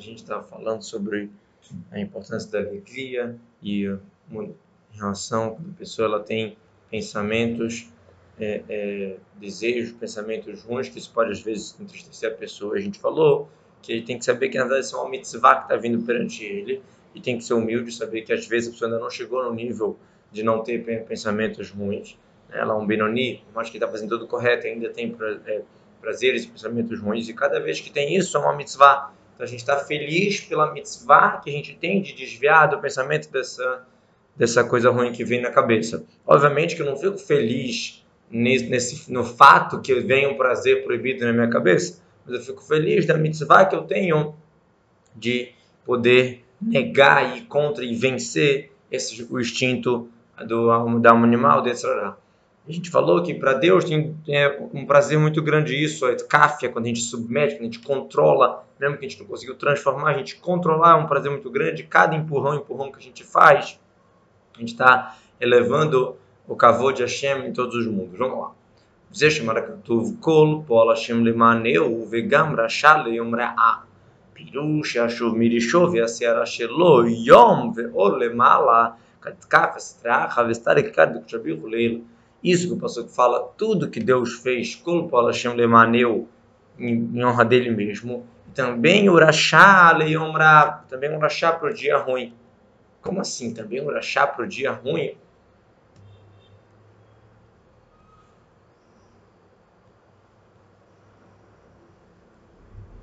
a 0.00 0.02
gente 0.02 0.22
está 0.22 0.42
falando 0.42 0.82
sobre 0.82 1.30
a 1.90 2.00
importância 2.00 2.50
da 2.50 2.58
alegria 2.58 3.36
e 3.62 3.84
em 3.84 4.54
relação 4.94 5.54
quando 5.54 5.70
a 5.70 5.78
pessoa 5.78 6.08
ela 6.08 6.20
tem 6.20 6.56
pensamentos, 6.90 7.88
é, 8.38 8.62
é, 8.68 9.16
desejos, 9.36 9.92
pensamentos 9.92 10.62
ruins, 10.62 10.88
que 10.88 10.98
isso 10.98 11.12
pode 11.12 11.30
às 11.30 11.40
vezes 11.40 11.76
entristecer 11.78 12.32
a 12.32 12.34
pessoa. 12.34 12.76
A 12.76 12.80
gente 12.80 12.98
falou 12.98 13.48
que 13.82 13.92
ele 13.92 14.02
tem 14.02 14.18
que 14.18 14.24
saber 14.24 14.48
que 14.48 14.58
na 14.58 14.64
verdade 14.64 14.92
é 14.92 14.96
uma 14.96 15.08
mitzvah 15.08 15.56
que 15.56 15.62
está 15.62 15.76
vindo 15.76 16.04
perante 16.04 16.44
ele 16.44 16.82
e 17.14 17.20
tem 17.20 17.36
que 17.36 17.44
ser 17.44 17.54
humilde, 17.54 17.92
saber 17.92 18.22
que 18.22 18.32
às 18.32 18.46
vezes 18.46 18.70
a 18.70 18.72
pessoa 18.72 18.90
ainda 18.90 19.00
não 19.00 19.10
chegou 19.10 19.44
no 19.44 19.54
nível 19.54 19.98
de 20.32 20.42
não 20.42 20.62
ter 20.62 21.04
pensamentos 21.04 21.70
ruins. 21.70 22.16
Ela 22.50 22.74
é 22.74 22.76
um 22.76 22.86
Benoni, 22.86 23.44
mas 23.54 23.68
que 23.68 23.76
está 23.76 23.86
fazendo 23.86 24.08
tudo 24.08 24.26
correto, 24.26 24.66
ainda 24.66 24.88
tem 24.90 25.14
é, 25.46 25.62
prazeres 26.00 26.44
e 26.44 26.48
pensamentos 26.48 26.98
ruins, 26.98 27.28
e 27.28 27.34
cada 27.34 27.60
vez 27.60 27.80
que 27.80 27.90
tem 27.90 28.16
isso 28.16 28.36
é 28.36 28.40
uma 28.40 28.56
mitzvah. 28.56 29.12
Então 29.40 29.46
a 29.46 29.50
gente 29.50 29.60
está 29.60 29.78
feliz 29.78 30.38
pela 30.42 30.70
mitzvah 30.70 31.40
que 31.42 31.48
a 31.48 31.52
gente 31.54 31.74
tem 31.74 32.02
de 32.02 32.12
desviar 32.12 32.68
do 32.68 32.78
pensamento 32.78 33.32
dessa, 33.32 33.86
dessa 34.36 34.62
coisa 34.62 34.90
ruim 34.90 35.12
que 35.12 35.24
vem 35.24 35.40
na 35.40 35.50
cabeça. 35.50 36.04
Obviamente 36.26 36.76
que 36.76 36.82
eu 36.82 36.86
não 36.86 36.94
fico 36.94 37.16
feliz 37.16 38.04
nesse, 38.30 38.66
nesse, 38.66 39.10
no 39.10 39.24
fato 39.24 39.80
que 39.80 39.94
vem 39.94 40.26
um 40.26 40.36
prazer 40.36 40.84
proibido 40.84 41.24
na 41.24 41.32
minha 41.32 41.48
cabeça, 41.48 42.02
mas 42.26 42.34
eu 42.34 42.42
fico 42.42 42.62
feliz 42.62 43.06
da 43.06 43.16
mitzvah 43.16 43.64
que 43.64 43.74
eu 43.74 43.84
tenho 43.84 44.34
de 45.16 45.52
poder 45.86 46.44
negar 46.60 47.34
e 47.38 47.40
contra 47.40 47.82
e 47.82 47.94
vencer 47.94 48.70
esse, 48.92 49.26
o 49.30 49.40
instinto 49.40 50.10
do, 50.46 50.98
da 50.98 51.12
alma 51.12 51.26
animal, 51.26 51.62
de 51.62 51.70
Yetzirah. 51.70 52.14
A 52.69 52.71
gente 52.71 52.89
falou 52.89 53.21
que 53.21 53.33
para 53.33 53.53
Deus 53.53 53.85
tem 53.85 54.17
é 54.27 54.59
um 54.73 54.85
prazer 54.85 55.19
muito 55.19 55.41
grande 55.41 55.75
isso, 55.75 56.05
a 56.05 56.15
cáfia, 56.15 56.69
quando 56.69 56.85
a 56.85 56.87
gente 56.87 57.01
submete, 57.01 57.55
quando 57.55 57.61
a 57.61 57.65
gente 57.65 57.79
controla, 57.79 58.63
mesmo 58.79 58.97
que 58.97 59.05
a 59.05 59.09
gente 59.09 59.19
não 59.19 59.27
conseguiu 59.27 59.55
transformar, 59.55 60.09
a 60.09 60.17
gente 60.17 60.35
controlar 60.37 60.91
é 60.91 60.95
um 60.95 61.05
prazer 61.05 61.29
muito 61.29 61.49
grande. 61.51 61.83
Cada 61.83 62.15
empurrão, 62.15 62.55
empurrão 62.55 62.91
que 62.91 62.97
a 62.97 63.01
gente 63.01 63.23
faz, 63.23 63.79
a 64.55 64.59
gente 64.59 64.71
está 64.71 65.15
elevando 65.39 66.15
o 66.47 66.55
kavod 66.55 66.97
de 66.97 67.03
Hashem 67.03 67.47
em 67.47 67.53
todos 67.53 67.75
os 67.75 67.87
mundos. 67.87 68.17
Vamos 68.17 68.39
lá. 68.39 68.51
זה 69.11 69.31
שמר 69.31 69.53
כתוב 69.67 70.15
כל 70.19 70.47
פועל 70.67 70.91
השם 70.91 71.25
למענהו 71.25 72.07
וגם 72.11 72.55
רשע 72.59 72.97
ליום 72.97 73.35
רעה. 73.35 73.73
פירוש 74.33 74.95
ישוב 74.95 75.37
מרישו 75.37 75.89
והסערה 75.93 76.45
שלו 76.45 77.07
יום 77.07 77.73
ואור 77.75 78.17
למעלה 78.17 78.87
כתקף 79.21 79.69
הסטרחה 79.75 80.43
וסתרק 80.49 80.95
כד 80.95 81.07
וקשביחו 81.15 81.67
לילה 81.67 81.99
isso 82.42 82.68
que 82.68 82.74
o 82.74 82.78
pastor 82.78 83.06
fala, 83.08 83.52
tudo 83.56 83.90
que 83.90 84.00
Deus 84.00 84.34
fez, 84.34 84.74
Kolpo 84.74 85.20
Hashem 85.26 85.54
Lemaneu, 85.54 86.28
em 86.78 87.24
honra 87.24 87.44
dele 87.44 87.70
mesmo, 87.70 88.26
também 88.54 89.08
Urachá 89.08 89.92
Leomra, 89.92 90.84
também 90.88 91.14
Urachá 91.14 91.52
para 91.52 91.70
o 91.70 91.74
dia 91.74 91.98
ruim. 91.98 92.34
Como 93.02 93.20
assim? 93.20 93.52
Também 93.52 93.80
Urachá 93.80 94.26
para 94.26 94.44
o 94.44 94.48
dia 94.48 94.72
ruim? 94.72 95.16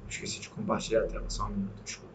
Esqueci 0.10 0.40
de 0.40 0.50
compartilhar 0.50 1.02
a 1.02 1.08
tela, 1.08 1.30
só 1.30 1.46
um 1.46 1.50
minuto, 1.50 1.84
desculpa. 1.84 2.07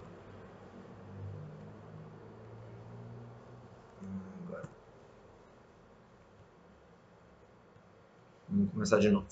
Vamos 8.52 8.70
começar 8.70 8.98
de 8.98 9.08
novo. 9.08 9.24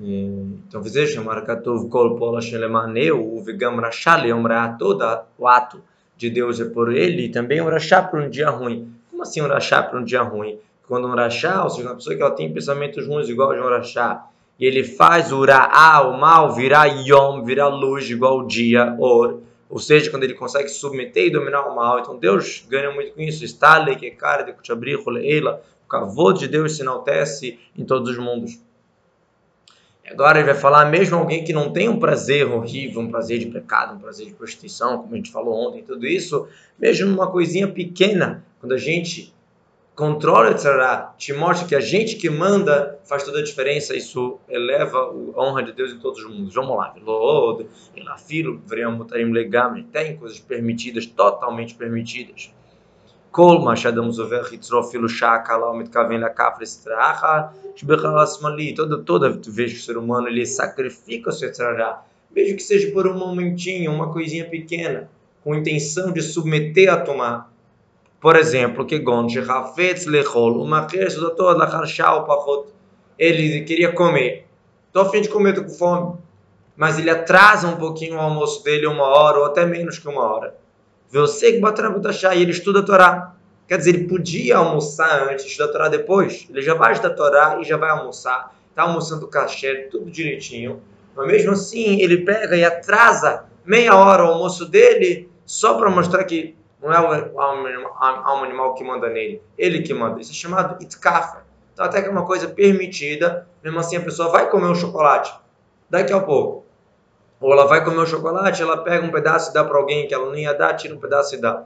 Então, 0.00 0.82
chamar 1.06 1.40
Katov 1.42 1.88
Kol 1.88 2.16
Pola 2.16 2.40
Shelemaneu, 2.40 3.40
Vigam 3.44 3.76
Rachal 3.76 4.26
Yom 4.26 4.44
toda 4.76 5.24
o 5.38 5.46
ato 5.46 5.80
de 6.16 6.28
Deus 6.28 6.60
é 6.60 6.64
por 6.64 6.92
ele, 6.92 7.26
e 7.26 7.28
também 7.28 7.60
um 7.62 7.68
Rachá 7.68 8.02
para 8.02 8.20
um 8.20 8.28
dia 8.28 8.50
ruim. 8.50 8.92
Como 9.08 9.22
assim 9.22 9.40
um 9.40 9.46
Rachá 9.46 9.82
para 9.84 10.00
um 10.00 10.04
dia 10.04 10.22
ruim? 10.22 10.58
Quando 10.88 11.06
um 11.06 11.14
Rachá, 11.14 11.62
ou 11.62 11.70
seja, 11.70 11.88
uma 11.88 11.94
pessoa 11.94 12.16
que 12.16 12.22
ela 12.22 12.32
tem 12.32 12.52
pensamentos 12.52 13.06
ruins 13.06 13.28
igual 13.28 13.54
de 13.54 13.60
um 13.60 13.68
Rachá, 13.68 14.26
e 14.58 14.66
ele 14.66 14.82
faz 14.82 15.32
o 15.32 15.44
o 16.02 16.18
mal, 16.18 16.54
virar 16.54 16.86
Yom, 16.86 17.44
virar 17.44 17.68
luz 17.68 18.10
igual 18.10 18.40
o 18.40 18.46
dia, 18.46 18.96
Or. 18.98 19.40
Ou 19.68 19.78
seja, 19.78 20.10
quando 20.10 20.24
ele 20.24 20.34
consegue 20.34 20.68
submeter 20.68 21.26
e 21.26 21.30
dominar 21.30 21.66
o 21.66 21.74
mal. 21.74 21.98
Então 21.98 22.16
Deus 22.16 22.64
ganha 22.68 22.90
muito 22.90 23.12
com 23.12 23.20
isso. 23.20 23.44
Está 23.44 23.84
que 23.96 24.10
cara 24.12 24.42
de 24.42 24.52
Kuchabri, 24.52 24.96
Eila, 25.22 25.60
o 25.86 25.88
cavô 25.88 26.32
de 26.32 26.48
Deus 26.48 26.76
se 26.76 26.82
enaltece 26.82 27.58
em 27.76 27.84
todos 27.84 28.10
os 28.10 28.18
mundos. 28.18 28.60
Agora 30.08 30.38
ele 30.38 30.46
vai 30.46 30.54
falar, 30.54 30.84
mesmo 30.86 31.16
alguém 31.16 31.42
que 31.44 31.52
não 31.52 31.72
tem 31.72 31.88
um 31.88 31.98
prazer 31.98 32.46
horrível, 32.46 33.00
um 33.00 33.10
prazer 33.10 33.38
de 33.38 33.46
pecado, 33.46 33.96
um 33.96 33.98
prazer 33.98 34.26
de 34.26 34.34
prostituição, 34.34 34.98
como 34.98 35.14
a 35.14 35.16
gente 35.16 35.32
falou 35.32 35.54
ontem, 35.68 35.82
tudo 35.82 36.06
isso, 36.06 36.48
mesmo 36.78 37.08
numa 37.08 37.30
coisinha 37.30 37.66
pequena, 37.66 38.44
quando 38.60 38.72
a 38.72 38.78
gente 38.78 39.34
controla 39.96 40.50
etc., 40.50 41.16
te 41.16 41.32
mostra 41.32 41.66
que 41.66 41.74
a 41.74 41.80
gente 41.80 42.16
que 42.16 42.28
manda 42.28 43.00
faz 43.04 43.24
toda 43.24 43.40
a 43.40 43.42
diferença, 43.42 43.96
isso 43.96 44.38
eleva 44.48 44.98
a 44.98 45.42
honra 45.42 45.62
de 45.62 45.72
Deus 45.72 45.92
em 45.92 45.98
todos 45.98 46.20
os 46.20 46.30
mundos. 46.30 46.54
Vamos 46.54 46.76
lá. 46.76 46.94
Lod, 47.02 47.66
Elafilo, 47.96 48.60
Vreamutarim 48.66 49.32
Legam, 49.32 49.82
tem 49.84 50.16
coisas 50.16 50.38
permitidas, 50.38 51.06
totalmente 51.06 51.74
permitidas. 51.74 52.52
כל 53.35 53.57
מה 53.63 53.75
שאדם 53.75 54.05
עובר 54.05 54.41
יצרו 54.51 54.79
אפילו 54.79 55.09
שעה 55.09 55.39
קלה 55.39 55.69
ומתכוון 55.69 56.21
לכף 56.21 56.53
לסטראחה, 56.61 57.41
שבכלל 57.75 58.19
השמאלי, 58.19 58.75
toda, 58.77 58.97
toda 59.05 59.29
vez 59.29 59.71
que 59.71 59.79
o 59.79 59.81
ser 59.81 59.97
humano 59.97 60.27
ele 60.27 60.45
sacrifica 60.45 61.29
o 61.29 61.33
seu 61.33 61.51
trará, 61.53 62.01
mesmo 62.35 62.57
que 62.57 62.63
seja 62.63 62.91
por 62.91 63.07
um 63.07 63.17
momentinho, 63.17 63.91
uma 63.91 64.11
coisinha 64.11 64.45
pequena, 64.45 65.09
com 65.43 65.55
intenção 65.55 66.11
de 66.11 66.21
submeter 66.21 66.93
a 66.93 66.97
tomar. 66.97 67.49
Por 68.19 68.35
exemplo, 68.35 68.85
que 68.85 68.99
gonche 68.99 69.39
hafetz 69.39 70.05
lechol, 70.05 70.61
uma 70.61 70.85
criança 70.85 71.29
toda 71.29 71.57
lachar 71.57 72.25
pachot, 72.25 72.67
ele 73.17 73.61
queria 73.61 73.93
comer, 73.93 74.45
estou 74.87 75.03
a 75.03 75.09
fim 75.09 75.21
de 75.21 75.29
comer, 75.29 75.51
estou 75.51 75.65
com 75.65 75.71
fome, 75.71 76.17
mas 76.75 76.99
ele 76.99 77.09
atrasa 77.09 77.67
um 77.67 77.77
pouquinho 77.77 78.15
o 78.15 78.19
almoço 78.19 78.61
dele, 78.63 78.87
uma 78.87 79.05
hora 79.05 79.39
ou 79.39 79.45
até 79.45 79.65
menos 79.65 79.97
que 79.97 80.07
uma 80.09 80.21
hora 80.21 80.53
você 81.10 81.52
que 81.52 81.60
bota 81.60 81.82
na 81.82 82.34
e 82.34 82.42
ele 82.42 82.50
estuda 82.50 82.80
a 82.80 82.82
Torá. 82.82 83.34
Quer 83.68 83.78
dizer, 83.78 83.90
ele 83.90 84.08
podia 84.08 84.58
almoçar 84.58 85.28
antes, 85.28 85.44
estudar 85.44 85.70
a 85.70 85.72
Torá 85.72 85.88
depois. 85.88 86.46
Ele 86.48 86.62
já 86.62 86.74
vai 86.74 86.92
estudar 86.92 87.14
a 87.14 87.16
Torá 87.16 87.58
e 87.60 87.64
já 87.64 87.76
vai 87.76 87.90
almoçar. 87.90 88.54
Está 88.70 88.82
almoçando 88.82 89.26
cachê, 89.26 89.88
tudo 89.90 90.10
direitinho. 90.10 90.80
Mas 91.16 91.26
mesmo 91.26 91.52
assim, 91.52 92.00
ele 92.00 92.18
pega 92.18 92.56
e 92.56 92.64
atrasa 92.64 93.44
meia 93.64 93.96
hora 93.96 94.24
o 94.24 94.28
almoço 94.28 94.66
dele 94.66 95.28
só 95.44 95.78
para 95.78 95.90
mostrar 95.90 96.22
que 96.24 96.54
não 96.80 96.92
é 96.92 97.00
o 97.00 97.40
alma 97.40 98.44
animal 98.44 98.74
que 98.74 98.84
manda 98.84 99.08
nele, 99.08 99.42
ele 99.56 99.82
que 99.82 99.94
manda. 99.94 100.20
Isso 100.20 100.32
é 100.32 100.34
chamado 100.34 100.82
itkafa. 100.82 101.44
Então, 101.72 101.84
até 101.84 102.02
que 102.02 102.08
é 102.08 102.10
uma 102.10 102.26
coisa 102.26 102.48
permitida, 102.48 103.48
mesmo 103.62 103.78
assim 103.78 103.96
a 103.96 104.00
pessoa 104.00 104.30
vai 104.30 104.50
comer 104.50 104.66
um 104.66 104.74
chocolate 104.74 105.34
daqui 105.88 106.12
a 106.12 106.20
pouco. 106.20 106.65
Ou 107.40 107.52
ela 107.52 107.66
vai 107.66 107.84
comer 107.84 107.98
o 107.98 108.06
chocolate, 108.06 108.62
ela 108.62 108.78
pega 108.78 109.06
um 109.06 109.10
pedaço 109.10 109.50
e 109.50 109.54
dá 109.54 109.62
para 109.62 109.76
alguém 109.76 110.08
que 110.08 110.14
ela 110.14 110.26
não 110.26 110.36
ia 110.36 110.54
dar, 110.54 110.74
tira 110.74 110.94
um 110.94 110.98
pedaço 110.98 111.34
e 111.34 111.38
dá. 111.38 111.64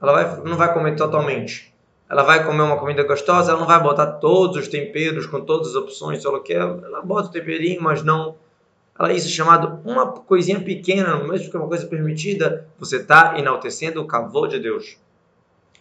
Ela 0.00 0.12
vai, 0.12 0.40
não 0.42 0.56
vai 0.56 0.72
comer 0.72 0.96
totalmente. 0.96 1.72
Ela 2.08 2.22
vai 2.22 2.44
comer 2.44 2.62
uma 2.62 2.76
comida 2.76 3.04
gostosa, 3.04 3.52
ela 3.52 3.60
não 3.60 3.66
vai 3.66 3.80
botar 3.80 4.06
todos 4.06 4.56
os 4.56 4.68
temperos 4.68 5.26
com 5.26 5.40
todas 5.42 5.68
as 5.68 5.74
opções, 5.76 6.20
se 6.20 6.26
ela 6.26 6.42
quer, 6.42 6.60
ela 6.60 7.02
bota 7.02 7.28
o 7.28 7.32
temperinho, 7.32 7.80
mas 7.80 8.02
não. 8.02 8.34
Ela 8.98 9.12
isso 9.12 9.28
é 9.28 9.30
chamado 9.30 9.80
uma 9.84 10.12
coisinha 10.12 10.60
pequena, 10.60 11.16
mesmo 11.16 11.50
que 11.50 11.56
é 11.56 11.60
uma 11.60 11.68
coisa 11.68 11.86
permitida, 11.86 12.66
você 12.78 12.96
está 12.96 13.38
enaltecendo 13.38 14.00
o 14.00 14.06
cavô 14.06 14.46
de 14.46 14.58
Deus. 14.58 14.98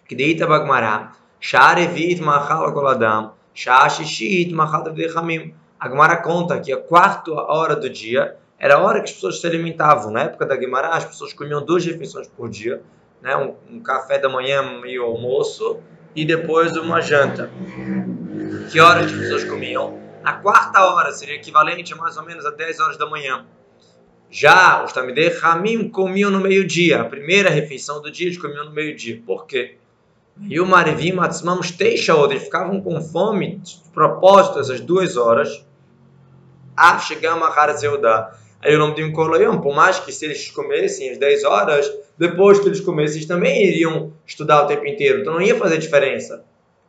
Que 0.07 0.13
deita 0.13 0.45
bagmará, 0.45 1.13
sharevit 1.39 2.21
machal 2.21 2.71
koladam, 2.73 3.33
shashishit 3.53 4.53
machal 4.53 4.83
vechamim. 4.93 5.53
A 5.79 5.89
Gemara 5.89 6.17
conta 6.17 6.59
que 6.59 6.71
a 6.71 6.77
quarta 6.77 7.31
hora 7.31 7.75
do 7.75 7.89
dia 7.89 8.37
era 8.59 8.75
a 8.75 8.79
hora 8.79 8.99
que 8.99 9.05
as 9.05 9.13
pessoas 9.13 9.39
se 9.39 9.47
alimentavam. 9.47 10.11
Na 10.11 10.23
época 10.23 10.45
da 10.45 10.55
Guimarães, 10.55 10.95
as 10.95 11.05
pessoas 11.05 11.31
comiam 11.31 11.63
duas 11.63 11.85
refeições 11.85 12.27
por 12.27 12.49
dia, 12.49 12.81
né? 13.21 13.35
um, 13.37 13.55
um 13.75 13.79
café 13.79 14.19
da 14.19 14.27
manhã, 14.27 14.61
meio 14.81 15.03
almoço, 15.03 15.79
e 16.13 16.25
depois 16.25 16.75
uma 16.75 17.01
janta. 17.01 17.49
Que 18.71 18.79
hora 18.79 19.05
as 19.05 19.11
pessoas 19.11 19.45
comiam? 19.45 19.97
A 20.23 20.33
quarta 20.33 20.83
hora 20.83 21.11
seria 21.13 21.35
equivalente 21.35 21.93
a 21.93 21.95
mais 21.95 22.17
ou 22.17 22.25
menos 22.25 22.45
a 22.45 22.51
10 22.51 22.79
horas 22.81 22.97
da 22.97 23.05
manhã. 23.05 23.45
Já 24.29 24.83
os 24.83 24.91
Tamidei 24.91 25.29
Ramim 25.29 25.89
comiam 25.89 26.29
no 26.29 26.39
meio-dia. 26.39 27.01
A 27.01 27.05
primeira 27.05 27.49
refeição 27.49 28.01
do 28.01 28.11
dia 28.11 28.27
eles 28.27 28.37
comiam 28.37 28.65
no 28.65 28.71
meio-dia. 28.71 29.23
Por 29.25 29.47
quê? 29.47 29.77
E 30.41 30.59
o 30.59 30.65
Marivim 30.65 31.13
Matzmamos 31.13 31.71
Teixaod, 31.71 32.33
eles 32.33 32.43
ficavam 32.43 32.79
com 32.81 33.01
fome 33.01 33.57
de 33.57 33.79
propósito 33.93 34.59
essas 34.59 34.79
duas 34.79 35.17
horas. 35.17 35.65
Ah, 36.77 36.99
chegamos 36.99 37.47
a 37.47 37.51
Harazeudá. 37.51 38.37
Aí 38.61 38.75
o 38.75 38.79
nome 38.79 38.95
de 38.95 39.03
Mkoloyom, 39.03 39.61
por 39.61 39.73
mais 39.73 39.99
que 39.99 40.11
se 40.11 40.25
eles 40.25 40.51
comessem 40.51 41.11
às 41.11 41.17
10 41.17 41.43
horas, 41.45 41.91
depois 42.17 42.59
que 42.59 42.67
eles 42.67 42.81
comessem, 42.81 43.17
eles 43.17 43.27
também 43.27 43.63
iriam 43.65 44.11
estudar 44.25 44.63
o 44.63 44.67
tempo 44.67 44.85
inteiro. 44.85 45.21
Então 45.21 45.33
não 45.33 45.41
ia 45.41 45.55
fazer 45.55 45.77
diferença. 45.77 46.43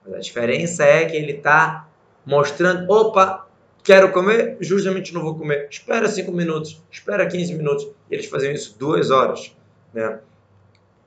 Mas 0.05 0.15
a 0.15 0.19
diferença 0.19 0.85
é 0.85 1.05
que 1.05 1.17
ele 1.17 1.33
está 1.33 1.89
mostrando, 2.27 2.91
opa, 2.91 3.47
quero 3.85 4.11
comer, 4.11 4.57
justamente 4.61 5.15
não 5.15 5.23
vou 5.23 5.37
comer. 5.37 5.69
Espera 5.71 6.09
5 6.09 6.33
minutos, 6.33 6.83
espera 6.91 7.27
15 7.27 7.55
minutos. 7.55 7.89
E 8.11 8.15
eles 8.15 8.27
faziam 8.27 8.53
isso 8.53 8.77
duas 8.77 9.11
horas. 9.11 9.55
Né? 9.95 10.19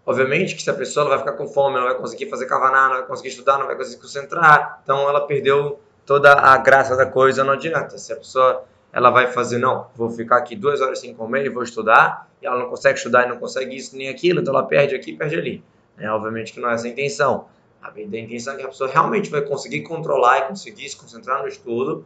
Obviamente 0.06 0.56
que 0.56 0.62
se 0.62 0.70
a 0.70 0.74
pessoa 0.74 1.10
vai 1.10 1.18
ficar 1.20 1.34
com 1.34 1.48
fome, 1.48 1.76
não 1.76 1.84
vai 1.84 1.96
conseguir 1.96 2.30
fazer 2.30 2.46
cavaná, 2.46 2.88
não 2.88 2.96
vai 2.98 3.06
conseguir 3.06 3.30
estudar, 3.30 3.58
não 3.58 3.68
vai 3.68 3.76
conseguir 3.76 4.02
concentrar, 4.02 4.82
então 4.84 5.08
ela 5.08 5.22
perdeu 5.22 5.80
toda 6.06 6.34
a 6.34 6.58
graça 6.58 6.96
da 6.96 7.06
coisa, 7.06 7.44
não 7.44 7.54
adianta. 7.54 7.98
Se 7.98 8.12
a 8.12 8.18
pessoa 8.18 8.66
ela 8.94 9.10
vai 9.10 9.26
fazer, 9.28 9.58
não, 9.58 9.88
vou 9.96 10.12
ficar 10.12 10.38
aqui 10.38 10.56
duas 10.56 10.80
horas 10.80 11.00
sem 11.00 11.16
comer 11.16 11.46
e 11.46 11.50
vou 11.50 11.64
estudar, 11.64 12.30
e 12.40 12.46
ela 12.46 12.60
não 12.60 12.70
consegue 12.70 12.98
estudar 12.98 13.26
e 13.26 13.30
não 13.30 13.38
consegue 13.38 13.76
isso 13.76 13.98
nem 13.98 14.08
aquilo, 14.08 14.40
então 14.40 14.54
ela 14.54 14.64
perde 14.64 14.94
aqui 14.94 15.14
perde 15.14 15.36
ali. 15.36 15.64
É, 15.98 16.10
obviamente 16.12 16.54
que 16.54 16.60
não 16.60 16.70
é 16.70 16.76
essa 16.76 16.86
a 16.86 16.90
intenção. 16.90 17.48
A 17.82 17.92
intenção 18.00 18.54
é 18.54 18.58
que 18.58 18.64
a 18.64 18.68
pessoa 18.68 18.90
realmente 18.90 19.30
vai 19.30 19.42
conseguir 19.42 19.82
controlar 19.82 20.40
e 20.40 20.42
conseguir 20.44 20.88
se 20.88 20.96
concentrar 20.96 21.42
no 21.42 21.48
estudo 21.48 22.06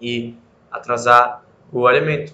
e 0.00 0.36
atrasar 0.70 1.44
o 1.72 1.86
alimento. 1.86 2.32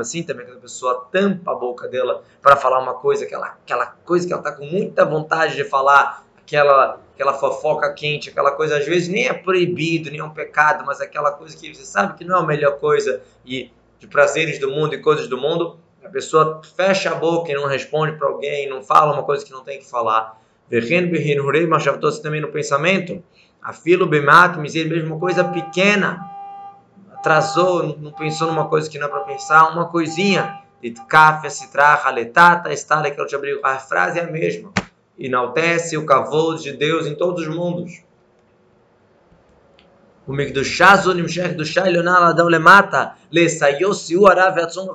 Assim 0.00 0.22
também, 0.22 0.46
quando 0.46 0.58
a 0.58 0.60
pessoa 0.60 1.08
tampa 1.10 1.52
a 1.52 1.54
boca 1.54 1.88
dela 1.88 2.22
para 2.40 2.56
falar 2.56 2.78
uma 2.80 2.94
coisa, 2.94 3.24
aquela, 3.24 3.56
aquela 3.64 3.86
coisa 3.86 4.26
que 4.26 4.32
ela 4.32 4.42
está 4.42 4.52
com 4.52 4.64
muita 4.64 5.04
vontade 5.04 5.56
de 5.56 5.64
falar, 5.64 6.24
aquela, 6.38 7.00
aquela 7.16 7.32
fofoca 7.32 7.90
quente, 7.94 8.28
aquela 8.28 8.52
coisa, 8.52 8.76
às 8.76 8.84
vezes 8.84 9.08
nem 9.08 9.26
é 9.26 9.32
proibido, 9.32 10.10
nem 10.10 10.20
é 10.20 10.24
um 10.24 10.30
pecado, 10.30 10.84
mas 10.86 11.00
aquela 11.00 11.32
coisa 11.32 11.56
que 11.56 11.74
você 11.74 11.84
sabe 11.84 12.14
que 12.14 12.24
não 12.24 12.36
é 12.36 12.40
a 12.40 12.46
melhor 12.46 12.78
coisa 12.78 13.22
e 13.44 13.72
de 13.98 14.06
prazeres 14.06 14.58
do 14.58 14.70
mundo 14.70 14.94
e 14.94 14.98
coisas 14.98 15.26
do 15.26 15.38
mundo, 15.38 15.78
a 16.04 16.10
pessoa 16.10 16.60
fecha 16.76 17.10
a 17.10 17.14
boca 17.14 17.50
e 17.50 17.54
não 17.54 17.66
responde 17.66 18.18
para 18.18 18.28
alguém, 18.28 18.68
não 18.68 18.82
fala 18.82 19.14
uma 19.14 19.22
coisa 19.22 19.42
que 19.42 19.50
não 19.50 19.64
tem 19.64 19.78
que 19.78 19.88
falar. 19.88 20.38
Mas 20.70 22.20
também 22.20 22.40
no 22.42 22.48
pensamento, 22.48 23.24
a 23.62 23.72
filo 23.72 24.06
bemat, 24.06 24.58
miser, 24.58 24.86
mesmo 24.86 25.18
coisa 25.18 25.42
pequena, 25.42 26.20
atrasou, 27.14 27.96
não 27.98 28.12
pensou 28.12 28.46
numa 28.46 28.68
coisa 28.68 28.90
que 28.90 28.98
não 28.98 29.06
é 29.06 29.10
para 29.10 29.20
pensar, 29.20 29.72
uma 29.72 29.88
coisinha. 29.88 30.60
Itkafia, 30.82 31.48
citraha, 31.48 32.10
letata, 32.10 32.70
estale, 32.70 33.10
que 33.10 33.20
eu 33.20 33.26
te 33.26 33.34
abri, 33.34 33.58
a 33.62 33.78
frase 33.78 34.18
é 34.18 34.22
a 34.22 34.26
mesma. 34.26 34.70
Enaltece 35.18 35.96
o 35.96 36.04
cavalo 36.04 36.56
de 36.56 36.72
Deus 36.72 37.06
em 37.06 37.14
todos 37.14 37.46
os 37.46 37.54
mundos. 37.54 38.02
O 40.26 40.32
Migdushá, 40.32 40.96
Zonimshech 40.96 41.54
do 41.54 41.64
Shá, 41.64 41.84
Leonel 41.84 42.14
Adão 42.14 42.48
Lemata, 42.48 43.14
Lesaiô, 43.30 43.94
Siu, 43.94 44.26
Arav, 44.26 44.58
Atzon, 44.58 44.88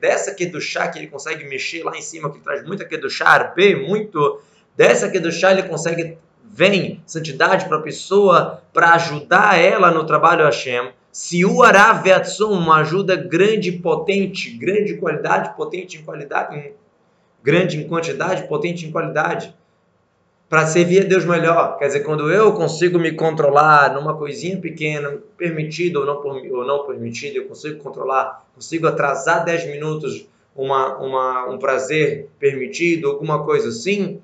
Dessa 0.00 0.34
Kedushá 0.34 0.88
que 0.88 0.98
ele 0.98 1.08
consegue 1.08 1.44
mexer 1.44 1.84
lá 1.84 1.96
em 1.96 2.00
cima, 2.00 2.30
que 2.32 2.40
traz 2.40 2.66
muita 2.66 2.84
Kedushá, 2.84 3.26
Arpe, 3.28 3.76
muito. 3.76 4.40
Dessa 4.74 5.10
Kedushá 5.10 5.52
ele 5.52 5.64
consegue 5.64 6.16
vem 6.52 7.02
santidade 7.06 7.66
para 7.66 7.78
a 7.78 7.82
pessoa, 7.82 8.62
para 8.74 8.92
ajudar 8.92 9.58
ela 9.58 9.90
no 9.90 10.04
trabalho 10.04 10.44
Hashem. 10.44 10.90
Se 11.10 11.44
o 11.44 11.62
Aravetson, 11.62 12.50
uma 12.50 12.80
ajuda 12.80 13.16
grande, 13.16 13.72
potente, 13.72 14.50
grande 14.50 14.96
qualidade, 14.96 15.54
potente 15.56 15.98
em 15.98 16.02
qualidade, 16.02 16.56
em, 16.56 16.74
grande 17.42 17.78
em 17.78 17.88
quantidade, 17.88 18.46
potente 18.48 18.86
em 18.86 18.90
qualidade, 18.90 19.54
para 20.48 20.66
servir 20.66 21.04
a 21.04 21.08
Deus 21.08 21.24
melhor. 21.24 21.78
Quer 21.78 21.86
dizer, 21.86 22.00
quando 22.00 22.30
eu 22.30 22.52
consigo 22.52 22.98
me 22.98 23.12
controlar 23.12 23.94
numa 23.94 24.14
coisinha 24.14 24.58
pequena, 24.58 25.18
permitido 25.36 26.00
ou 26.00 26.06
não, 26.06 26.16
ou 26.52 26.66
não 26.66 26.86
permitido, 26.86 27.36
eu 27.36 27.46
consigo 27.46 27.82
controlar, 27.82 28.44
consigo 28.54 28.86
atrasar 28.86 29.44
10 29.44 29.68
minutos 29.68 30.26
uma, 30.54 30.98
uma, 30.98 31.50
um 31.50 31.58
prazer 31.58 32.28
permitido, 32.38 33.08
alguma 33.08 33.42
coisa 33.44 33.68
assim, 33.68 34.20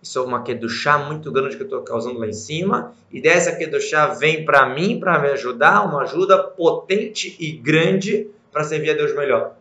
isso 0.00 0.18
é 0.18 0.22
uma 0.22 0.44
chá 0.68 0.98
muito 0.98 1.30
grande 1.30 1.56
que 1.56 1.62
eu 1.62 1.66
estou 1.66 1.82
causando 1.82 2.18
lá 2.18 2.26
em 2.26 2.32
cima. 2.32 2.92
E 3.12 3.20
dessa 3.20 3.56
chá 3.80 4.08
vem 4.08 4.44
para 4.44 4.66
mim, 4.74 4.98
para 4.98 5.18
me 5.20 5.28
ajudar, 5.28 5.84
uma 5.84 6.02
ajuda 6.02 6.42
potente 6.42 7.36
e 7.38 7.52
grande 7.52 8.28
para 8.52 8.64
servir 8.64 8.90
a 8.90 8.94
Deus 8.94 9.14
melhor. 9.14 9.54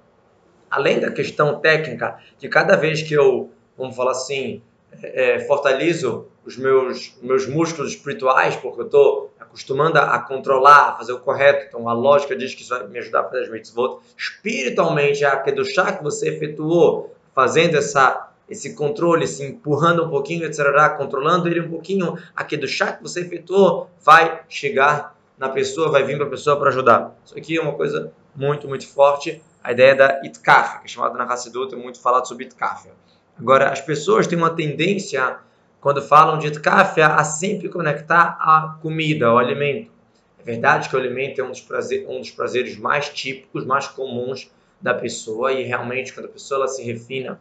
Além 0.71 0.99
da 0.99 1.11
questão 1.11 1.59
técnica, 1.59 2.17
que 2.39 2.47
cada 2.47 2.77
vez 2.77 3.03
que 3.03 3.13
eu, 3.13 3.51
vamos 3.77 3.95
falar 3.95 4.11
assim, 4.11 4.61
é, 5.03 5.35
é 5.35 5.39
fortaleço 5.41 6.27
os 6.45 6.57
meus, 6.57 7.15
meus 7.21 7.45
músculos 7.45 7.91
espirituais, 7.91 8.55
porque 8.55 8.81
eu 8.81 8.85
estou 8.85 9.33
acostumando 9.39 9.99
a, 9.99 10.15
a, 10.15 10.19
controlar, 10.19 10.89
a 10.89 10.97
fazer 10.97 11.11
o 11.11 11.19
correto, 11.19 11.65
então 11.67 11.89
a 11.89 11.93
lógica 11.93 12.35
diz 12.35 12.55
que 12.55 12.61
isso 12.61 12.69
vai 12.69 12.87
me 12.87 12.99
ajudar 12.99 13.19
a 13.19 13.23
fazer 13.25 13.43
as 13.43 13.49
mitzvot. 13.49 13.99
Espiritualmente, 14.17 15.25
a 15.25 15.43
chá 15.65 15.91
que 15.91 16.03
você 16.03 16.29
efetuou, 16.29 17.13
fazendo 17.35 17.77
essa 17.77 18.29
esse 18.49 18.75
controle, 18.75 19.25
se 19.27 19.45
empurrando 19.45 20.03
um 20.03 20.09
pouquinho, 20.09 20.45
etc., 20.45 20.65
controlando 20.97 21.47
ele 21.47 21.61
um 21.61 21.69
pouquinho, 21.69 22.17
aqui 22.35 22.57
do 22.57 22.67
chá 22.67 22.91
que 22.91 23.01
você 23.01 23.21
efetuou 23.21 23.89
vai 24.03 24.41
chegar 24.49 25.15
na 25.37 25.47
pessoa, 25.47 25.89
vai 25.89 26.03
vir 26.03 26.17
para 26.17 26.25
a 26.25 26.29
pessoa 26.29 26.57
para 26.57 26.67
ajudar. 26.67 27.15
Isso 27.23 27.37
aqui 27.37 27.57
é 27.57 27.61
uma 27.61 27.71
coisa 27.71 28.11
muito, 28.35 28.67
muito 28.67 28.85
forte. 28.85 29.41
A 29.63 29.71
ideia 29.71 29.95
da 29.95 30.21
itkaf, 30.23 30.79
que 30.79 30.85
é 30.85 30.87
chamada 30.87 31.17
na 31.17 31.25
Hassidut, 31.25 31.73
é 31.73 31.77
muito 31.77 31.99
falado 31.99 32.27
sobre 32.27 32.45
itkaf. 32.45 32.89
Agora, 33.37 33.71
as 33.71 33.81
pessoas 33.81 34.25
têm 34.25 34.37
uma 34.37 34.49
tendência, 34.49 35.37
quando 35.79 36.01
falam 36.01 36.37
de 36.39 36.47
itkaf, 36.47 36.99
a 37.01 37.23
sempre 37.23 37.69
conectar 37.69 38.37
a 38.39 38.77
comida, 38.81 39.27
ao 39.27 39.37
alimento. 39.37 39.91
É 40.39 40.43
verdade 40.43 40.89
que 40.89 40.95
o 40.95 40.99
alimento 40.99 41.39
é 41.39 41.43
um 41.43 41.49
dos, 41.49 41.61
prazer, 41.61 42.07
um 42.07 42.19
dos 42.19 42.31
prazeres 42.31 42.77
mais 42.77 43.09
típicos, 43.09 43.63
mais 43.65 43.87
comuns 43.87 44.51
da 44.81 44.93
pessoa, 44.93 45.51
e 45.53 45.63
realmente, 45.63 46.13
quando 46.13 46.25
a 46.25 46.29
pessoa 46.29 46.61
ela 46.61 46.67
se 46.67 46.83
refina 46.83 47.39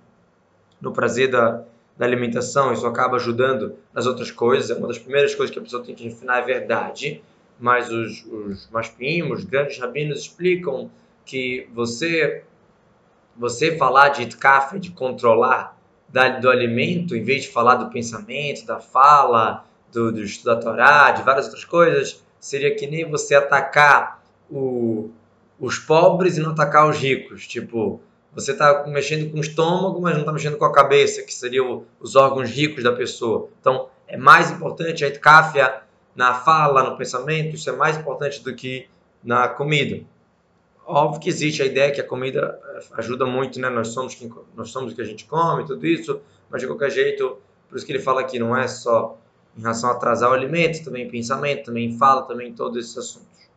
no 0.81 0.93
prazer 0.93 1.31
da, 1.31 1.63
da 1.97 2.05
alimentação, 2.05 2.73
isso 2.73 2.87
acaba 2.87 3.17
ajudando 3.17 3.77
nas 3.95 4.07
outras 4.07 4.31
coisas. 4.31 4.71
É 4.71 4.75
uma 4.75 4.89
das 4.89 4.99
primeiras 4.99 5.35
coisas 5.35 5.53
que 5.53 5.59
a 5.59 5.63
pessoa 5.63 5.83
tem 5.83 5.95
que 5.95 6.05
refinar 6.05 6.39
é 6.39 6.43
verdade. 6.43 7.23
Mas 7.59 7.91
os, 7.91 8.25
os 8.25 8.71
maspimos, 8.71 9.41
os 9.41 9.45
grandes 9.45 9.79
rabinos 9.79 10.21
explicam 10.21 10.91
que 11.25 11.69
você 11.73 12.45
você 13.37 13.77
falar 13.77 14.11
de 14.11 14.23
itkaf, 14.23 14.79
de 14.79 14.91
controlar 14.91 15.79
da, 16.09 16.29
do 16.29 16.51
alimento, 16.51 17.17
em 17.17 17.23
vez 17.23 17.43
de 17.43 17.49
falar 17.49 17.77
do 17.77 17.91
pensamento, 17.91 18.67
da 18.67 18.81
fala, 18.81 19.65
do, 19.91 20.13
do 20.13 20.23
estudo 20.23 20.55
da 20.55 20.61
Torá, 20.61 21.11
de 21.13 21.23
várias 21.23 21.47
outras 21.47 21.65
coisas, 21.65 22.23
seria 22.39 22.75
que 22.75 22.87
nem 22.87 23.09
você 23.09 23.35
atacar 23.35 24.23
o, 24.51 25.11
os 25.59 25.79
pobres 25.79 26.37
e 26.37 26.41
não 26.41 26.51
atacar 26.51 26.89
os 26.89 26.99
ricos. 26.99 27.47
Tipo, 27.47 28.01
você 28.33 28.53
está 28.53 28.85
mexendo 28.87 29.31
com 29.31 29.39
o 29.39 29.41
estômago, 29.41 30.01
mas 30.01 30.15
não 30.15 30.21
está 30.21 30.33
mexendo 30.33 30.57
com 30.57 30.65
a 30.65 30.73
cabeça, 30.73 31.23
que 31.23 31.33
seriam 31.33 31.85
os 32.01 32.17
órgãos 32.17 32.51
ricos 32.51 32.83
da 32.83 32.93
pessoa. 32.93 33.49
Então, 33.61 33.89
é 34.07 34.17
mais 34.17 34.51
importante 34.51 35.05
a 35.05 35.09
etkafia 35.09 35.83
na 36.15 36.35
fala, 36.35 36.83
no 36.83 36.97
pensamento, 36.97 37.55
isso 37.55 37.71
é 37.71 37.73
mais 37.73 37.97
importante 37.97 38.43
do 38.43 38.55
que 38.55 38.89
na 39.23 39.49
comida. 39.49 40.05
Óbvio 40.91 41.21
que 41.21 41.29
existe 41.29 41.63
a 41.63 41.67
ideia 41.67 41.93
que 41.93 42.01
a 42.01 42.07
comida 42.07 42.61
eh, 42.75 42.81
ajuda 42.95 43.25
muito, 43.25 43.61
né? 43.61 43.69
Nós 43.71 43.89
somos 43.89 44.15
quem, 44.15 44.31
nós 44.57 44.71
somos 44.71 44.93
o 44.93 44.97
que 44.97 45.03
a 45.03 45.05
gente 45.05 45.25
come, 45.25 45.65
tudo 45.65 45.87
isso, 45.87 46.21
mas 46.51 46.61
de 46.61 46.67
qualquer 46.67 46.91
jeito, 46.91 47.39
por 47.69 47.77
isso 47.77 47.87
que 47.87 47.93
ele 47.93 48.01
fala 48.01 48.21
aqui, 48.21 48.39
não 48.39 48.57
é 48.57 48.67
só 48.67 49.17
em 49.57 49.61
relação 49.61 49.91
a 49.91 49.93
atrasar 49.93 50.31
o 50.31 50.33
alimento, 50.35 50.85
também 50.85 51.09
pensamento, 51.09 51.67
também 51.67 51.97
fala, 51.97 52.23
também 52.23 52.53
todos 52.53 52.85
esses 52.85 52.99
assuntos. 52.99 53.49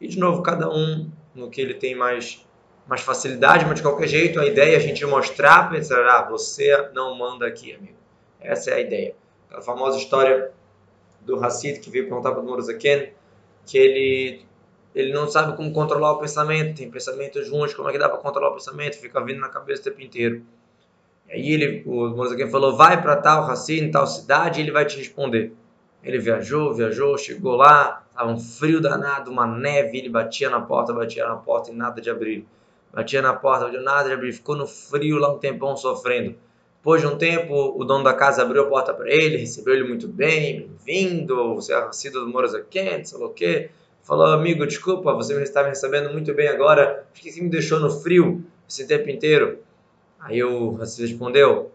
E 0.00 0.08
de 0.08 0.18
novo, 0.18 0.42
cada 0.42 0.68
um 0.68 1.10
no 1.34 1.50
que 1.50 1.60
ele 1.60 1.74
tem 1.74 1.94
mais 1.94 2.44
mais 2.86 3.00
facilidade, 3.00 3.64
mas 3.66 3.76
de 3.76 3.82
qualquer 3.82 4.06
jeito 4.06 4.38
a 4.38 4.46
ideia 4.46 4.74
é 4.74 4.76
a 4.76 4.80
gente 4.80 5.04
mostrar 5.04 5.74
ele, 5.74 5.84
ah, 5.92 6.22
você 6.30 6.88
não 6.94 7.18
manda 7.18 7.46
aqui, 7.46 7.74
amigo. 7.74 7.96
Essa 8.40 8.70
é 8.70 8.74
a 8.74 8.80
ideia. 8.80 9.14
Aquela 9.48 9.62
famosa 9.62 9.98
história 9.98 10.52
do 11.22 11.44
Hassid 11.44 11.80
que 11.80 11.90
veio 11.90 12.04
perguntar 12.04 12.30
para 12.30 12.40
o 12.40 12.44
Morazaken 12.46 13.12
que 13.66 13.76
ele 13.76 14.46
ele 14.96 15.12
não 15.12 15.28
sabe 15.28 15.56
como 15.56 15.72
controlar 15.72 16.12
o 16.12 16.18
pensamento, 16.18 16.76
tem 16.76 16.90
pensamentos 16.90 17.48
ruins, 17.48 17.74
como 17.74 17.88
é 17.88 17.92
que 17.92 17.98
dá 17.98 18.08
para 18.08 18.18
controlar 18.18 18.50
o 18.50 18.54
pensamento, 18.54 18.96
fica 18.96 19.20
vindo 19.24 19.40
na 19.40 19.48
cabeça 19.48 19.82
o 19.82 19.84
tempo 19.84 20.00
inteiro. 20.00 20.42
E 21.28 21.32
aí 21.32 21.52
ele, 21.52 21.82
o 21.86 22.08
Morazaken 22.08 22.50
falou, 22.50 22.76
vai 22.76 23.00
para 23.00 23.16
tal 23.16 23.48
em 23.68 23.90
tal 23.90 24.06
cidade, 24.06 24.60
e 24.60 24.64
ele 24.64 24.72
vai 24.72 24.84
te 24.84 24.96
responder. 24.96 25.52
Ele 26.02 26.18
viajou, 26.18 26.74
viajou, 26.74 27.16
chegou 27.18 27.56
lá, 27.56 28.04
estava 28.10 28.30
um 28.30 28.38
frio 28.38 28.80
danado, 28.80 29.30
uma 29.30 29.46
neve, 29.46 29.98
ele 29.98 30.08
batia 30.08 30.50
na 30.50 30.60
porta, 30.60 30.92
batia 30.92 31.26
na 31.26 31.36
porta 31.36 31.70
e 31.70 31.74
nada 31.74 32.00
de 32.00 32.10
abrir 32.10 32.46
batia 32.96 33.20
na 33.20 33.34
porta, 33.34 33.70
nada, 33.80 34.10
ele 34.10 34.32
ficou 34.32 34.56
no 34.56 34.66
frio 34.66 35.18
lá 35.18 35.30
um 35.30 35.38
tempão 35.38 35.76
sofrendo. 35.76 36.34
Depois 36.78 37.02
de 37.02 37.06
um 37.06 37.18
tempo, 37.18 37.74
o 37.76 37.84
dono 37.84 38.02
da 38.02 38.14
casa 38.14 38.40
abriu 38.40 38.62
a 38.62 38.66
porta 38.66 38.94
para 38.94 39.10
ele, 39.10 39.36
recebeu 39.36 39.74
ele 39.74 39.84
muito 39.84 40.08
bem, 40.08 40.70
bem-vindo, 40.82 41.54
você 41.54 41.74
é 41.74 41.92
sido 41.92 42.20
do 42.20 42.28
Moras 42.28 42.52
Quente, 42.70 43.10
sei 43.10 43.18
lá 43.18 43.26
o 43.26 43.30
quê 43.30 43.70
falou, 44.06 44.26
amigo, 44.26 44.64
desculpa, 44.64 45.12
você 45.12 45.34
me 45.34 45.42
está 45.42 45.64
me 45.64 45.70
recebendo 45.70 46.12
muito 46.12 46.32
bem 46.32 46.46
agora, 46.46 47.04
acho 47.12 47.20
que 47.20 47.32
você 47.32 47.42
me 47.42 47.50
deixou 47.50 47.80
no 47.80 47.90
frio 47.90 48.46
esse 48.68 48.86
tempo 48.86 49.10
inteiro? 49.10 49.58
Aí 50.20 50.42
o 50.44 50.70
você 50.72 51.02
respondeu, 51.02 51.72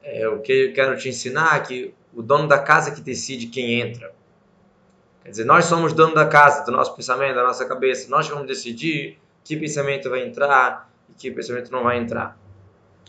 é, 0.00 0.28
o 0.28 0.38
que 0.38 0.52
eu 0.52 0.72
quero 0.72 0.96
te 0.96 1.08
ensinar 1.08 1.56
é 1.56 1.60
que 1.60 1.94
o 2.14 2.22
dono 2.22 2.46
da 2.46 2.58
casa 2.58 2.92
que 2.92 3.00
decide 3.00 3.48
quem 3.48 3.80
entra. 3.80 4.14
Quer 5.24 5.30
dizer, 5.30 5.44
nós 5.44 5.64
somos 5.64 5.92
dono 5.92 6.14
da 6.14 6.26
casa, 6.26 6.64
do 6.64 6.70
nosso 6.70 6.94
pensamento, 6.94 7.34
da 7.34 7.42
nossa 7.42 7.64
cabeça. 7.64 8.08
Nós 8.08 8.28
vamos 8.28 8.46
decidir 8.46 9.18
que 9.44 9.56
pensamento 9.56 10.08
vai 10.08 10.24
entrar 10.24 10.90
e 11.08 11.14
que 11.14 11.30
pensamento 11.30 11.70
não 11.70 11.82
vai 11.82 11.98
entrar. 11.98 12.36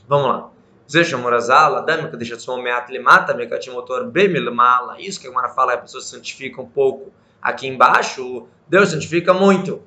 Vamos 0.08 0.28
lá. 0.28 0.50
Zecha 0.90 1.18
Morazala, 1.18 1.82
Damika 1.82 2.18
deixa 2.18 2.36
de 2.36 3.00
mata 3.00 3.34
Mekatimotor 3.34 4.12
mala. 4.52 5.00
Isso 5.00 5.20
que 5.20 5.28
a 5.28 5.32
Mara 5.32 5.50
fala, 5.50 5.74
a 5.74 5.78
pessoa 5.78 6.02
se 6.02 6.10
santifica 6.10 6.62
um 6.62 6.68
pouco 6.68 7.12
aqui 7.44 7.68
embaixo, 7.68 8.48
Deus 8.68 8.90
santifica 8.90 9.34
muito. 9.34 9.82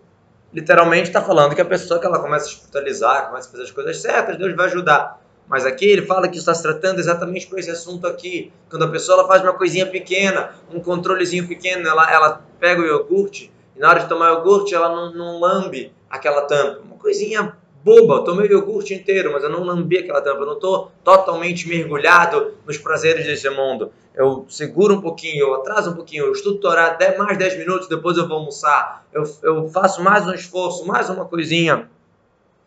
Literalmente 0.52 1.08
está 1.08 1.22
falando 1.22 1.54
que 1.54 1.60
a 1.60 1.64
pessoa 1.64 1.98
que 1.98 2.06
ela 2.06 2.18
começa 2.18 2.46
a 2.46 2.48
espiritualizar, 2.50 3.28
começa 3.28 3.48
a 3.48 3.50
fazer 3.50 3.64
as 3.64 3.70
coisas 3.70 4.00
certas, 4.00 4.36
Deus 4.36 4.54
vai 4.54 4.66
ajudar. 4.66 5.20
Mas 5.48 5.64
aqui 5.64 5.86
ele 5.86 6.02
fala 6.02 6.28
que 6.28 6.38
está 6.38 6.52
se 6.54 6.62
tratando 6.62 6.98
exatamente 6.98 7.46
por 7.46 7.58
esse 7.58 7.70
assunto 7.70 8.06
aqui. 8.06 8.52
Quando 8.68 8.84
a 8.84 8.88
pessoa 8.88 9.20
ela 9.20 9.28
faz 9.28 9.42
uma 9.42 9.52
coisinha 9.54 9.86
pequena, 9.86 10.50
um 10.72 10.80
controlezinho 10.80 11.46
pequeno, 11.46 11.88
ela, 11.88 12.12
ela 12.12 12.44
pega 12.58 12.82
o 12.82 12.84
iogurte 12.84 13.52
e 13.75 13.78
na 13.78 13.88
hora 13.88 14.00
de 14.00 14.08
tomar 14.08 14.30
iogurte 14.30 14.75
ela 14.75 14.88
não, 14.88 15.12
não 15.14 15.40
lambe 15.40 15.92
aquela 16.10 16.42
tampa. 16.42 16.80
Uma 16.84 16.96
coisinha 16.96 17.56
boba, 17.86 18.14
eu 18.14 18.24
tomei 18.24 18.48
o 18.48 18.50
iogurte 18.50 18.92
inteiro, 18.92 19.32
mas 19.32 19.44
eu 19.44 19.48
não 19.48 19.62
lambi 19.62 19.98
aquela 19.98 20.20
tampa, 20.20 20.40
eu 20.40 20.46
não 20.46 20.54
estou 20.54 20.90
totalmente 21.04 21.68
mergulhado 21.68 22.54
nos 22.66 22.76
prazeres 22.76 23.24
desse 23.24 23.48
mundo. 23.48 23.92
Eu 24.12 24.44
seguro 24.48 24.96
um 24.96 25.00
pouquinho, 25.00 25.46
eu 25.46 25.54
atraso 25.54 25.92
um 25.92 25.94
pouquinho, 25.94 26.24
eu 26.24 26.32
estudo 26.32 26.58
Torá 26.58 26.98
mais 27.16 27.38
10 27.38 27.58
minutos, 27.58 27.86
depois 27.86 28.16
eu 28.16 28.26
vou 28.26 28.38
almoçar. 28.38 29.06
Eu, 29.12 29.22
eu 29.40 29.68
faço 29.68 30.02
mais 30.02 30.26
um 30.26 30.34
esforço, 30.34 30.84
mais 30.84 31.08
uma 31.08 31.26
coisinha. 31.26 31.88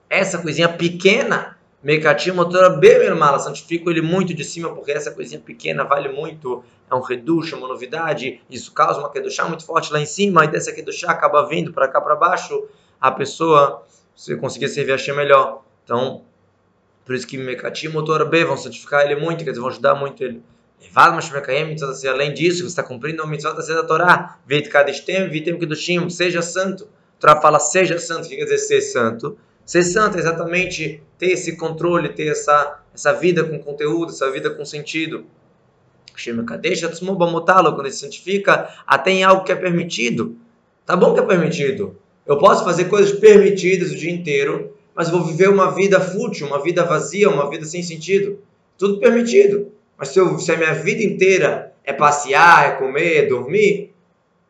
Essa 0.10 0.38
coisinha 0.38 0.70
pequena, 0.70 1.58
Mekati 1.84 2.32
motora 2.32 2.70
bem 2.70 3.14
mala, 3.14 3.40
santifico 3.40 3.90
ele 3.90 4.02
muito 4.02 4.34
de 4.34 4.46
cima, 4.46 4.74
porque 4.74 4.92
essa 4.92 5.12
coisinha 5.12 5.42
pequena 5.42 5.84
vale 5.84 6.08
muito. 6.08 6.64
É 6.90 6.96
um 6.96 7.02
reducho, 7.02 7.58
uma 7.58 7.68
novidade, 7.68 8.42
isso 8.50 8.72
causa 8.72 9.00
uma 9.00 9.12
kedushá 9.12 9.46
muito 9.46 9.66
forte 9.66 9.92
lá 9.92 10.00
em 10.00 10.06
cima, 10.06 10.46
e 10.46 10.48
dessa 10.48 10.72
kedushá 10.72 11.12
acaba 11.12 11.46
vindo 11.46 11.72
para 11.74 11.88
cá 11.88 12.02
para 12.02 12.16
baixo, 12.16 12.68
a 13.00 13.12
pessoa 13.12 13.84
você 14.20 14.36
conseguir 14.36 14.68
servir 14.68 14.92
Hashem 14.92 15.16
melhor. 15.16 15.64
Então, 15.86 16.26
por 17.06 17.16
isso 17.16 17.26
que 17.26 17.38
Mekati 17.38 17.88
motor 17.88 18.28
B 18.28 18.44
vão 18.44 18.58
santificar 18.58 19.06
ele 19.06 19.16
muito, 19.16 19.46
quer 19.46 19.52
dizer, 19.52 19.62
vão 19.62 19.70
ajudar 19.70 19.96
muito 19.96 20.22
ele. 20.22 20.44
Além 20.94 22.34
disso, 22.34 22.60
você 22.60 22.68
está 22.68 22.84
cumprindo 22.84 23.24
o 23.24 23.28
mitzvah 23.28 23.54
da 23.54 23.84
Torá. 23.84 24.38
Veit 24.46 24.68
kadestem, 24.68 25.30
vitem 25.30 25.58
kedushim, 25.58 26.10
seja 26.10 26.42
santo. 26.42 26.90
A 27.18 27.22
Torá 27.22 27.42
fala 27.42 27.60
seja 27.60 27.98
santo, 27.98 28.26
o 28.26 28.30
que 28.30 28.36
quer 28.36 28.44
dizer 28.44 28.58
ser 28.58 28.82
santo? 28.82 29.38
Ser 29.66 29.84
santo 29.84 30.18
é 30.18 30.20
exatamente 30.20 31.02
ter 31.18 31.28
esse 31.28 31.56
controle, 31.56 32.10
ter 32.10 32.28
essa, 32.28 32.82
essa 32.94 33.14
vida 33.14 33.44
com 33.46 33.58
conteúdo, 33.60 34.12
essa 34.12 34.30
vida 34.30 34.50
com 34.50 34.66
sentido. 34.66 35.26
Quando 36.14 36.66
ele 36.66 37.92
se 37.92 38.00
santifica, 38.00 38.70
até 38.86 39.12
em 39.12 39.24
algo 39.24 39.46
que 39.46 39.52
é 39.54 39.56
permitido. 39.56 40.38
Tá 40.86 40.96
bom 40.98 41.14
que 41.14 41.22
é 41.22 41.26
permitido. 41.26 41.98
Eu 42.30 42.38
posso 42.38 42.64
fazer 42.64 42.86
coisas 42.86 43.12
permitidas 43.12 43.92
o 43.92 43.96
dia 43.96 44.12
inteiro, 44.12 44.78
mas 44.94 45.10
vou 45.10 45.24
viver 45.24 45.50
uma 45.50 45.72
vida 45.72 46.00
fútil, 46.00 46.46
uma 46.46 46.62
vida 46.62 46.86
vazia, 46.86 47.28
uma 47.28 47.50
vida 47.50 47.66
sem 47.66 47.82
sentido. 47.82 48.38
Tudo 48.78 49.00
permitido. 49.00 49.72
Mas 49.98 50.10
se, 50.10 50.20
eu, 50.20 50.38
se 50.38 50.52
a 50.52 50.56
minha 50.56 50.76
vida 50.76 51.04
inteira 51.04 51.74
é 51.84 51.92
passear, 51.92 52.68
é 52.68 52.72
comer, 52.74 53.16
é 53.16 53.26
dormir, 53.26 53.96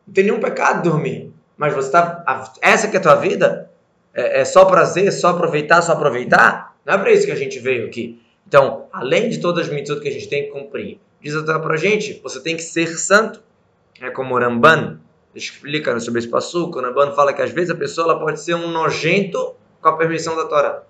não 0.05 0.13
tem 0.13 0.25
nenhum 0.25 0.41
pecado 0.41 0.89
dormir. 0.89 1.31
Mas 1.57 1.73
você 1.73 1.87
está. 1.87 2.51
Essa 2.61 2.89
que 2.89 2.97
é 2.97 2.99
a 2.99 3.01
tua 3.01 3.15
vida? 3.15 3.71
É, 4.13 4.41
é 4.41 4.45
só 4.45 4.65
prazer, 4.65 5.09
só 5.13 5.29
aproveitar, 5.29 5.81
só 5.81 5.93
aproveitar? 5.93 6.75
Não 6.85 6.95
é 6.95 6.97
para 6.97 7.13
isso 7.13 7.25
que 7.25 7.31
a 7.31 7.35
gente 7.35 7.59
veio 7.59 7.85
aqui. 7.85 8.21
Então, 8.45 8.87
além 8.91 9.29
de 9.29 9.39
todas 9.39 9.67
as 9.67 9.73
medidas 9.73 10.01
que 10.01 10.09
a 10.09 10.11
gente 10.11 10.27
tem 10.27 10.43
que 10.43 10.49
cumprir, 10.49 10.99
diz 11.21 11.33
até 11.33 11.57
para 11.57 11.75
a 11.75 11.77
gente, 11.77 12.19
você 12.21 12.41
tem 12.41 12.57
que 12.57 12.63
ser 12.63 12.87
santo. 12.97 13.41
É 14.01 14.09
como 14.09 14.35
o 14.35 14.37
Ramban, 14.37 14.99
explica 15.35 15.99
sobre 15.99 16.19
esse 16.19 16.27
passo, 16.27 16.69
o 16.69 16.81
Nabano 16.81 17.13
fala 17.13 17.33
que 17.33 17.41
às 17.41 17.51
vezes 17.51 17.69
a 17.69 17.75
pessoa 17.75 18.11
ela 18.11 18.19
pode 18.19 18.39
ser 18.41 18.55
um 18.55 18.71
nojento 18.71 19.55
com 19.81 19.89
a 19.89 19.97
permissão 19.97 20.35
da 20.35 20.45
Torá. 20.45 20.83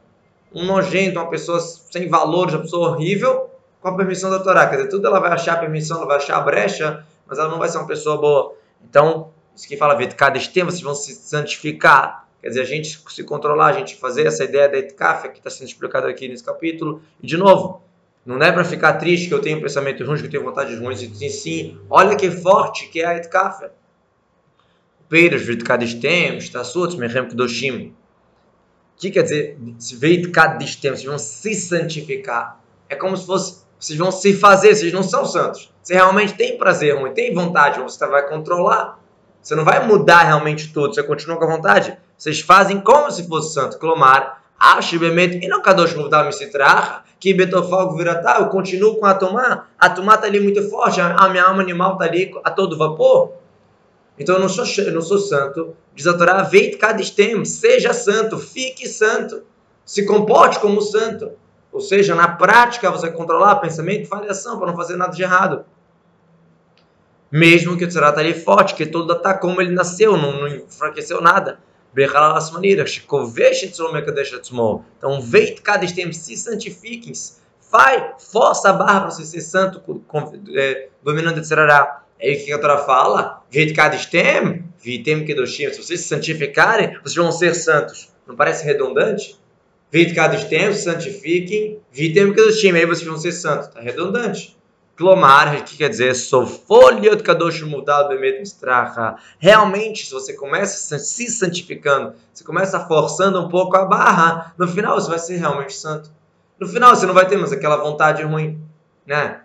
Um 0.53 0.65
nojento, 0.65 1.19
uma 1.19 1.29
pessoa 1.29 1.59
sem 1.59 2.07
valores, 2.07 2.53
uma 2.53 2.61
pessoa 2.61 2.89
horrível 2.89 3.49
com 3.81 3.89
a 3.89 3.95
permissão 3.95 4.29
da 4.29 4.39
Torá. 4.39 4.67
Quer 4.67 4.77
dizer, 4.77 4.89
tudo 4.89 5.07
ela 5.07 5.19
vai 5.19 5.31
achar 5.31 5.53
a 5.53 5.57
permissão, 5.57 5.97
ela 5.97 6.05
vai 6.05 6.17
achar 6.17 6.37
a 6.37 6.41
brecha, 6.41 7.05
mas 7.27 7.37
ela 7.37 7.49
não 7.49 7.59
vai 7.59 7.69
ser 7.69 7.77
uma 7.77 7.87
pessoa 7.87 8.17
boa. 8.17 8.55
Então, 8.83 9.31
isso 9.55 9.67
que 9.67 9.77
fala, 9.77 9.95
cada 10.07 10.39
tema 10.39 10.71
vocês 10.71 10.81
vão 10.81 10.95
se 10.95 11.13
santificar. 11.13 12.27
Quer 12.41 12.49
dizer, 12.49 12.61
a 12.61 12.65
gente 12.65 12.97
se 13.09 13.23
controlar, 13.23 13.67
a 13.67 13.73
gente 13.73 13.97
fazer 13.97 14.25
essa 14.25 14.45
ideia 14.45 14.69
da 14.69 14.77
etkaf, 14.77 15.27
que 15.29 15.39
está 15.39 15.49
sendo 15.49 15.67
explicado 15.67 16.07
aqui 16.07 16.27
nesse 16.27 16.43
capítulo. 16.43 17.01
E, 17.21 17.27
de 17.27 17.35
novo, 17.35 17.81
não 18.25 18.37
é 18.41 18.51
para 18.51 18.63
ficar 18.63 18.93
triste 18.93 19.27
que 19.27 19.33
eu 19.33 19.41
tenho 19.41 19.61
pensamento 19.61 20.05
ruim, 20.05 20.17
que 20.17 20.25
eu 20.25 20.29
tenho 20.29 20.43
vontade 20.43 20.73
de 20.73 20.81
ruins. 20.81 20.99
Sim, 20.99 21.29
sim, 21.29 21.79
olha 21.89 22.15
que 22.15 22.31
forte 22.31 22.87
que 22.87 23.01
é 23.01 23.05
a 23.05 23.17
etkaf. 23.17 23.69
Peiras, 25.09 25.41
Vitkadistem, 25.41 26.37
Stassut, 26.37 26.95
Mechem 26.95 27.27
Kudoshim. 27.27 27.95
O 28.95 28.99
que 28.99 29.09
quer 29.09 29.23
dizer 29.23 29.57
Vitkadistem? 29.97 30.91
Vocês 30.91 31.03
vão 31.03 31.17
se 31.17 31.55
santificar. 31.55 32.59
É 32.87 32.95
como 32.95 33.17
se 33.17 33.25
fosse, 33.25 33.63
vocês 33.79 33.97
vão 33.97 34.11
se 34.11 34.33
fazer, 34.33 34.75
vocês 34.75 34.93
não 34.93 35.01
são 35.01 35.25
santos. 35.25 35.73
Você 35.81 35.95
realmente 35.95 36.35
tem 36.35 36.57
prazer 36.59 36.95
ruim, 36.95 37.11
tem 37.11 37.33
vontade, 37.33 37.81
você 37.81 38.05
vai 38.05 38.29
controlar. 38.29 38.99
Você 39.41 39.55
não 39.55 39.65
vai 39.65 39.85
mudar 39.87 40.23
realmente 40.23 40.71
tudo, 40.71 40.93
você 40.93 41.01
continua 41.01 41.37
com 41.37 41.45
a 41.45 41.55
vontade. 41.55 41.97
Vocês 42.15 42.41
fazem 42.41 42.79
como 42.79 43.09
se 43.09 43.27
fosse 43.27 43.53
santo. 43.53 43.79
Clomar, 43.79 44.43
Ashibemet, 44.59 45.39
e 45.43 45.47
não 45.47 45.61
Kadosh 45.61 45.95
Muvdal 45.95 46.25
Misitraha, 46.25 47.03
que 47.19 47.33
Betofalgo 47.33 47.95
Viratá, 47.95 48.37
eu 48.39 48.47
continuo 48.47 48.97
com 48.97 49.05
a 49.05 49.13
Tomá. 49.15 49.67
A 49.79 49.89
Tomá 49.89 50.15
está 50.15 50.27
ali 50.27 50.39
muito 50.39 50.69
forte, 50.69 51.01
a 51.01 51.29
minha 51.29 51.45
alma 51.45 51.61
animal 51.61 51.93
está 51.93 52.05
ali 52.05 52.31
a 52.43 52.51
todo 52.51 52.77
vapor. 52.77 53.33
Então 54.19 54.35
eu 54.35 54.41
não 54.41 54.49
sou, 54.49 54.65
eu 54.83 54.93
não 54.93 55.01
sou 55.01 55.17
santo. 55.17 55.75
Diz 55.95 56.05
a 56.05 56.17
Torá, 56.17 56.43
veit 56.43 56.77
kadistem, 56.77 57.45
seja 57.45 57.93
santo, 57.93 58.37
fique 58.37 58.87
santo. 58.87 59.43
Se 59.85 60.05
comporte 60.05 60.59
como 60.59 60.81
santo. 60.81 61.31
Ou 61.71 61.79
seja, 61.79 62.13
na 62.13 62.27
prática 62.27 62.91
você 62.91 63.09
controlar 63.09 63.55
pensamento, 63.57 64.07
fale 64.07 64.29
ação 64.29 64.57
para 64.57 64.67
não 64.67 64.75
fazer 64.75 64.97
nada 64.97 65.13
de 65.13 65.23
errado. 65.23 65.65
Mesmo 67.31 67.77
que 67.77 67.85
o 67.85 67.87
Tzara 67.87 68.09
está 68.09 68.21
ali 68.21 68.33
forte, 68.33 68.73
que 68.75 68.85
todo 68.85 69.13
está 69.13 69.35
como 69.35 69.61
ele 69.61 69.71
nasceu, 69.71 70.17
não, 70.17 70.41
não 70.41 70.47
enfraqueceu 70.47 71.21
nada. 71.21 71.59
Então, 74.97 75.21
veit 75.21 75.61
kadistem, 75.61 76.11
se 76.11 76.37
santifiquem. 76.37 77.13
Vai, 77.71 78.15
força 78.17 78.69
a 78.69 78.73
barra 78.73 79.01
para 79.01 79.11
você 79.11 79.25
ser 79.25 79.41
santo, 79.41 79.81
dominando 81.03 81.37
o 81.37 81.41
Tzarará. 81.41 82.03
É 82.19 82.33
o 82.33 82.45
que 82.45 82.51
a 82.51 82.59
Torá 82.59 82.79
fala. 82.79 83.43
Vitkadistem, 83.49 84.65
vitem 84.77 85.25
kedoshim. 85.25 85.71
Se 85.71 85.81
vocês 85.81 86.01
se 86.01 86.07
santificarem, 86.07 86.99
vocês 87.01 87.15
vão 87.15 87.31
ser 87.31 87.55
santos. 87.55 88.11
Não 88.27 88.35
parece 88.35 88.65
redundante? 88.65 89.39
Vitkadistem, 89.91 90.73
santifiquem, 90.73 91.79
vitem 91.91 92.33
kedoshim. 92.33 92.71
Aí 92.73 92.85
vocês 92.85 93.07
vão 93.07 93.17
ser 93.17 93.31
santos. 93.31 93.67
Está 93.67 93.79
redundante. 93.79 94.59
Clomar, 94.99 95.63
que 95.63 95.77
quer 95.77 95.89
dizer, 95.89 96.13
sou 96.13 96.45
folha 96.45 97.15
de 97.15 97.23
kadosh 97.23 97.61
mudado 97.61 98.09
bemet 98.09 98.37
mistracha. 98.39 99.15
Realmente, 99.39 100.05
se 100.05 100.11
você 100.11 100.33
começa 100.33 100.99
se 100.99 101.29
santificando, 101.29 102.15
você 102.33 102.43
começa 102.43 102.85
forçando 102.85 103.39
um 103.39 103.47
pouco 103.47 103.77
a 103.77 103.85
barra, 103.85 104.53
no 104.57 104.67
final 104.67 104.99
você 104.99 105.09
vai 105.09 105.19
ser 105.19 105.37
realmente 105.37 105.71
santo. 105.71 106.11
No 106.59 106.67
final 106.67 106.93
você 106.93 107.05
não 107.05 107.13
vai 107.13 107.25
ter 107.25 107.37
mais 107.37 107.53
aquela 107.53 107.77
vontade 107.77 108.23
ruim, 108.23 108.61
né? 109.07 109.39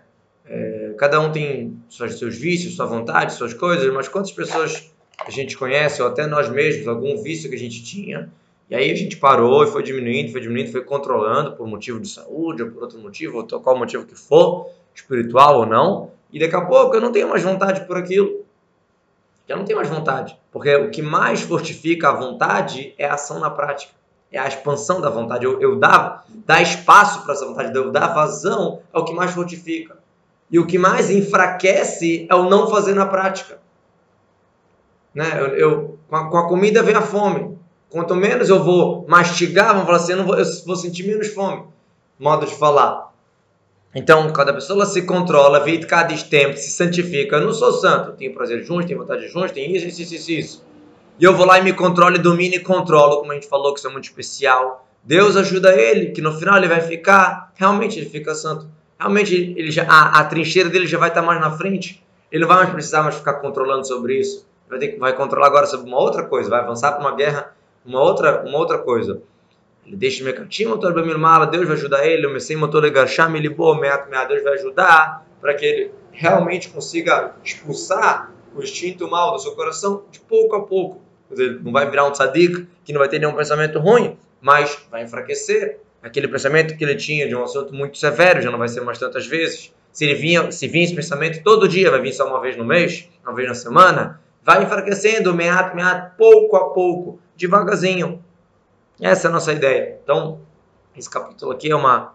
Cada 0.97 1.19
um 1.19 1.31
tem 1.31 1.77
seus, 1.89 2.37
vícios, 2.37 2.75
sua 2.75 2.85
vontade, 2.85 3.33
suas 3.33 3.53
coisas, 3.53 3.91
mas 3.93 4.07
quantas 4.07 4.31
pessoas 4.31 4.91
a 5.25 5.29
gente 5.29 5.57
conhece, 5.57 6.01
ou 6.01 6.07
até 6.07 6.27
nós 6.27 6.49
mesmos, 6.49 6.87
algum 6.87 7.21
vício 7.21 7.49
que 7.49 7.55
a 7.55 7.59
gente 7.59 7.83
tinha, 7.83 8.29
e 8.69 8.75
aí 8.75 8.91
a 8.91 8.95
gente 8.95 9.17
parou 9.17 9.63
e 9.63 9.67
foi 9.67 9.83
diminuindo, 9.83 10.31
foi 10.31 10.41
diminuindo, 10.41 10.71
foi 10.71 10.81
controlando 10.81 11.53
por 11.53 11.67
motivo 11.67 11.99
de 11.99 12.09
saúde, 12.09 12.63
ou 12.63 12.71
por 12.71 12.83
outro 12.83 12.99
motivo, 12.99 13.37
ou 13.37 13.59
qual 13.59 13.77
motivo 13.77 14.05
que 14.05 14.15
for, 14.15 14.69
espiritual 14.93 15.59
ou 15.59 15.65
não, 15.65 16.11
e 16.31 16.39
daqui 16.39 16.55
a 16.55 16.61
pouco 16.61 16.95
eu 16.95 17.01
não 17.01 17.11
tenho 17.11 17.29
mais 17.29 17.43
vontade 17.43 17.85
por 17.85 17.97
aquilo. 17.97 18.43
Já 19.47 19.55
não 19.55 19.63
tenho 19.63 19.77
mais 19.77 19.89
vontade. 19.89 20.37
Porque 20.51 20.75
o 20.75 20.89
que 20.89 21.01
mais 21.01 21.41
fortifica 21.41 22.09
a 22.09 22.13
vontade 22.13 22.93
é 22.97 23.05
a 23.05 23.13
ação 23.13 23.39
na 23.39 23.49
prática. 23.49 23.93
É 24.31 24.39
a 24.39 24.47
expansão 24.47 24.99
da 24.99 25.09
vontade. 25.09 25.45
Eu, 25.45 25.61
eu 25.61 25.75
dar, 25.77 26.25
dar 26.45 26.61
espaço 26.61 27.23
para 27.23 27.33
essa 27.33 27.45
vontade, 27.45 27.75
eu 27.75 27.91
dar 27.91 28.07
vazão 28.07 28.81
é 28.91 28.97
o 28.97 29.05
que 29.05 29.13
mais 29.13 29.31
fortifica. 29.31 29.97
E 30.49 30.59
o 30.59 30.65
que 30.65 30.77
mais 30.77 31.09
enfraquece 31.09 32.27
é 32.29 32.35
o 32.35 32.49
não 32.49 32.69
fazer 32.69 32.93
na 32.93 33.05
prática. 33.05 33.59
Né? 35.13 35.25
Eu, 35.39 35.47
eu 35.55 35.99
com, 36.09 36.15
a, 36.15 36.29
com, 36.29 36.37
a, 36.37 36.47
comida 36.47 36.83
vem 36.83 36.95
a 36.95 37.01
fome. 37.01 37.57
Quanto 37.89 38.15
menos 38.15 38.49
eu 38.49 38.63
vou 38.63 39.05
mastigar, 39.07 39.69
vamos 39.69 39.85
falar 39.85 39.97
assim, 39.97 40.13
eu, 40.13 40.25
vou, 40.25 40.37
eu 40.37 40.45
vou 40.65 40.75
sentir 40.75 41.03
menos 41.03 41.27
fome. 41.29 41.63
Modo 42.19 42.45
de 42.45 42.53
falar. 42.55 43.13
Então, 43.93 44.31
quando 44.33 44.49
a 44.49 44.53
pessoa 44.53 44.85
se 44.85 45.03
controla, 45.03 45.63
vive 45.63 45.85
cada 45.85 46.13
tempo, 46.17 46.57
se 46.57 46.69
santifica. 46.69 47.37
Eu 47.37 47.45
não 47.45 47.53
sou 47.53 47.71
santo, 47.71 48.11
tenho 48.11 48.33
prazer 48.33 48.63
juntos, 48.63 48.85
tenho 48.87 48.99
vontade 48.99 49.27
juntos, 49.29 49.51
tenho 49.51 49.73
isso, 49.75 49.87
isso, 49.87 50.13
isso, 50.13 50.31
isso. 50.31 50.65
E 51.17 51.23
eu 51.23 51.33
vou 51.33 51.45
lá 51.45 51.59
e 51.59 51.63
me 51.63 51.71
controlo, 51.71 52.17
e 52.17 52.19
domino 52.19 52.55
e 52.55 52.59
controlo, 52.59 53.19
como 53.19 53.31
a 53.31 53.35
gente 53.35 53.47
falou, 53.47 53.73
que 53.73 53.79
isso 53.79 53.87
é 53.87 53.91
muito 53.91 54.03
especial. 54.03 54.85
Deus 55.01 55.37
ajuda 55.37 55.73
ele, 55.73 56.07
que 56.07 56.21
no 56.21 56.37
final 56.37 56.57
ele 56.57 56.67
vai 56.67 56.81
ficar, 56.81 57.53
realmente 57.55 57.97
ele 57.97 58.09
fica 58.09 58.35
santo 58.35 58.67
realmente 58.99 59.53
ele 59.57 59.71
já, 59.71 59.83
a, 59.83 60.19
a, 60.19 60.25
trincheira 60.25 60.69
dele 60.69 60.87
já 60.87 60.97
vai 60.97 61.09
estar 61.09 61.21
mais 61.21 61.39
na 61.39 61.51
frente. 61.51 62.03
Ele 62.31 62.41
não 62.41 62.47
vai 62.47 62.57
mais 62.57 62.69
precisar 62.71 63.03
mais 63.03 63.15
ficar 63.15 63.35
controlando 63.35 63.87
sobre 63.87 64.19
isso. 64.19 64.47
Vai, 64.67 64.79
ter, 64.79 64.97
vai 64.97 65.15
controlar 65.15 65.47
agora 65.47 65.65
sobre 65.65 65.87
uma 65.87 65.99
outra 65.99 66.23
coisa, 66.23 66.49
vai 66.49 66.59
avançar 66.59 66.93
para 66.93 67.01
uma 67.01 67.15
guerra, 67.15 67.53
uma 67.85 68.01
outra, 68.01 68.43
uma 68.45 68.57
outra 68.57 68.79
coisa. 68.79 69.21
ele 69.85 69.95
deixa 69.95 70.23
Mekatim 70.23 70.65
motor 70.65 70.93
Bemilmala, 70.93 71.45
Deus 71.45 71.67
vai 71.67 71.77
ajudar 71.77 72.05
ele, 72.05 72.25
o 72.25 72.31
Messei 72.31 72.55
motor 72.55 72.81
Legarsham, 72.81 73.29
Meat 73.29 73.55
Meat, 73.55 74.27
Deus 74.27 74.43
vai 74.43 74.53
ajudar 74.53 75.25
para 75.39 75.53
que 75.53 75.65
ele 75.65 75.91
realmente 76.11 76.69
consiga 76.69 77.35
expulsar 77.43 78.31
o 78.55 78.63
instinto 78.63 79.07
mal 79.07 79.33
do 79.33 79.39
seu 79.39 79.51
coração 79.51 80.03
de 80.09 80.19
pouco 80.19 80.55
a 80.55 80.63
pouco. 80.63 81.01
Ele 81.29 81.59
não 81.61 81.71
vai 81.71 81.89
virar 81.89 82.05
um 82.05 82.11
tzadik 82.11 82.67
que 82.83 82.93
não 82.93 82.99
vai 82.99 83.09
ter 83.09 83.19
nenhum 83.19 83.33
pensamento 83.33 83.79
ruim, 83.79 84.17
mas 84.41 84.79
vai 84.89 85.03
enfraquecer 85.03 85.79
aquele 86.05 86.27
pensamento 86.27 86.77
que 86.77 86.83
ele 86.83 86.95
tinha 86.95 87.27
de 87.27 87.35
um 87.35 87.43
assunto 87.43 87.73
muito 87.73 87.97
severo, 87.97 88.39
já 88.39 88.51
não 88.51 88.59
vai 88.59 88.67
ser 88.67 88.81
mais 88.81 88.99
tantas 88.99 89.25
vezes. 89.25 89.73
Se 89.91 90.05
ele 90.05 90.13
vinha, 90.13 90.51
se 90.51 90.67
vinha 90.67 90.85
esse 90.85 90.93
pensamento 90.93 91.41
todo 91.43 91.67
dia, 91.67 91.89
vai 91.89 91.99
vir 91.99 92.13
só 92.13 92.27
uma 92.27 92.39
vez 92.39 92.55
no 92.55 92.63
mês, 92.63 93.09
uma 93.23 93.33
vez 93.33 93.47
na 93.47 93.55
semana, 93.55 94.21
vai 94.43 94.63
enfraquecendo, 94.63 95.33
meat, 95.33 95.75
meat, 95.75 96.11
pouco 96.15 96.55
a 96.57 96.69
pouco, 96.69 97.19
devagarzinho. 97.35 98.23
Essa 99.01 99.27
é 99.27 99.29
a 99.29 99.33
nossa 99.33 99.51
ideia. 99.51 99.97
Então, 100.03 100.41
esse 100.95 101.09
capítulo 101.09 101.51
aqui 101.51 101.71
é 101.71 101.75
uma, 101.75 102.13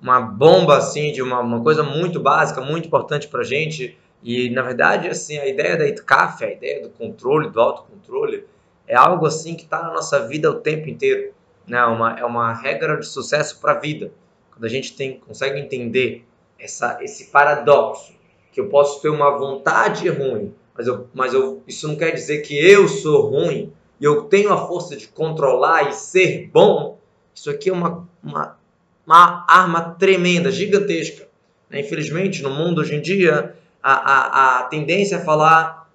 uma 0.00 0.20
bomba, 0.20 0.76
assim, 0.76 1.10
de 1.10 1.20
uma, 1.20 1.40
uma 1.40 1.60
coisa 1.60 1.82
muito 1.82 2.20
básica, 2.20 2.60
muito 2.60 2.86
importante 2.86 3.26
para 3.26 3.42
gente. 3.42 3.98
E, 4.22 4.50
na 4.50 4.62
verdade, 4.62 5.08
assim, 5.08 5.36
a 5.36 5.48
ideia 5.48 5.76
da 5.76 5.88
Itkaf, 5.88 6.44
a 6.44 6.52
ideia 6.52 6.80
do 6.80 6.90
controle, 6.90 7.50
do 7.50 7.60
autocontrole, 7.60 8.46
é 8.86 8.94
algo, 8.94 9.26
assim, 9.26 9.56
que 9.56 9.64
está 9.64 9.82
na 9.82 9.92
nossa 9.92 10.28
vida 10.28 10.48
o 10.48 10.60
tempo 10.60 10.88
inteiro. 10.88 11.34
Né? 11.66 11.82
Uma, 11.84 12.18
é 12.18 12.24
uma 12.24 12.52
regra 12.52 12.96
de 12.98 13.06
sucesso 13.06 13.60
para 13.60 13.72
a 13.72 13.78
vida. 13.78 14.12
Quando 14.50 14.64
a 14.64 14.68
gente 14.68 14.94
tem, 14.94 15.18
consegue 15.18 15.58
entender 15.58 16.26
essa, 16.58 16.98
esse 17.02 17.26
paradoxo, 17.26 18.14
que 18.52 18.60
eu 18.60 18.68
posso 18.68 19.02
ter 19.02 19.10
uma 19.10 19.36
vontade 19.36 20.08
ruim, 20.08 20.54
mas, 20.74 20.86
eu, 20.86 21.08
mas 21.12 21.34
eu, 21.34 21.62
isso 21.66 21.86
não 21.86 21.96
quer 21.96 22.12
dizer 22.12 22.38
que 22.38 22.56
eu 22.56 22.88
sou 22.88 23.28
ruim 23.28 23.72
e 24.00 24.04
eu 24.04 24.22
tenho 24.24 24.52
a 24.52 24.66
força 24.66 24.96
de 24.96 25.08
controlar 25.08 25.88
e 25.88 25.92
ser 25.92 26.48
bom. 26.52 26.98
Isso 27.34 27.50
aqui 27.50 27.68
é 27.68 27.72
uma, 27.72 28.08
uma, 28.22 28.58
uma 29.06 29.44
arma 29.48 29.96
tremenda, 29.98 30.50
gigantesca. 30.50 31.28
Né? 31.68 31.80
Infelizmente, 31.80 32.42
no 32.42 32.50
mundo 32.50 32.80
hoje 32.80 32.94
em 32.94 33.00
dia, 33.02 33.54
a, 33.82 33.92
a, 33.92 34.60
a 34.60 34.62
tendência 34.64 35.16
é 35.16 35.20
falar 35.20 35.85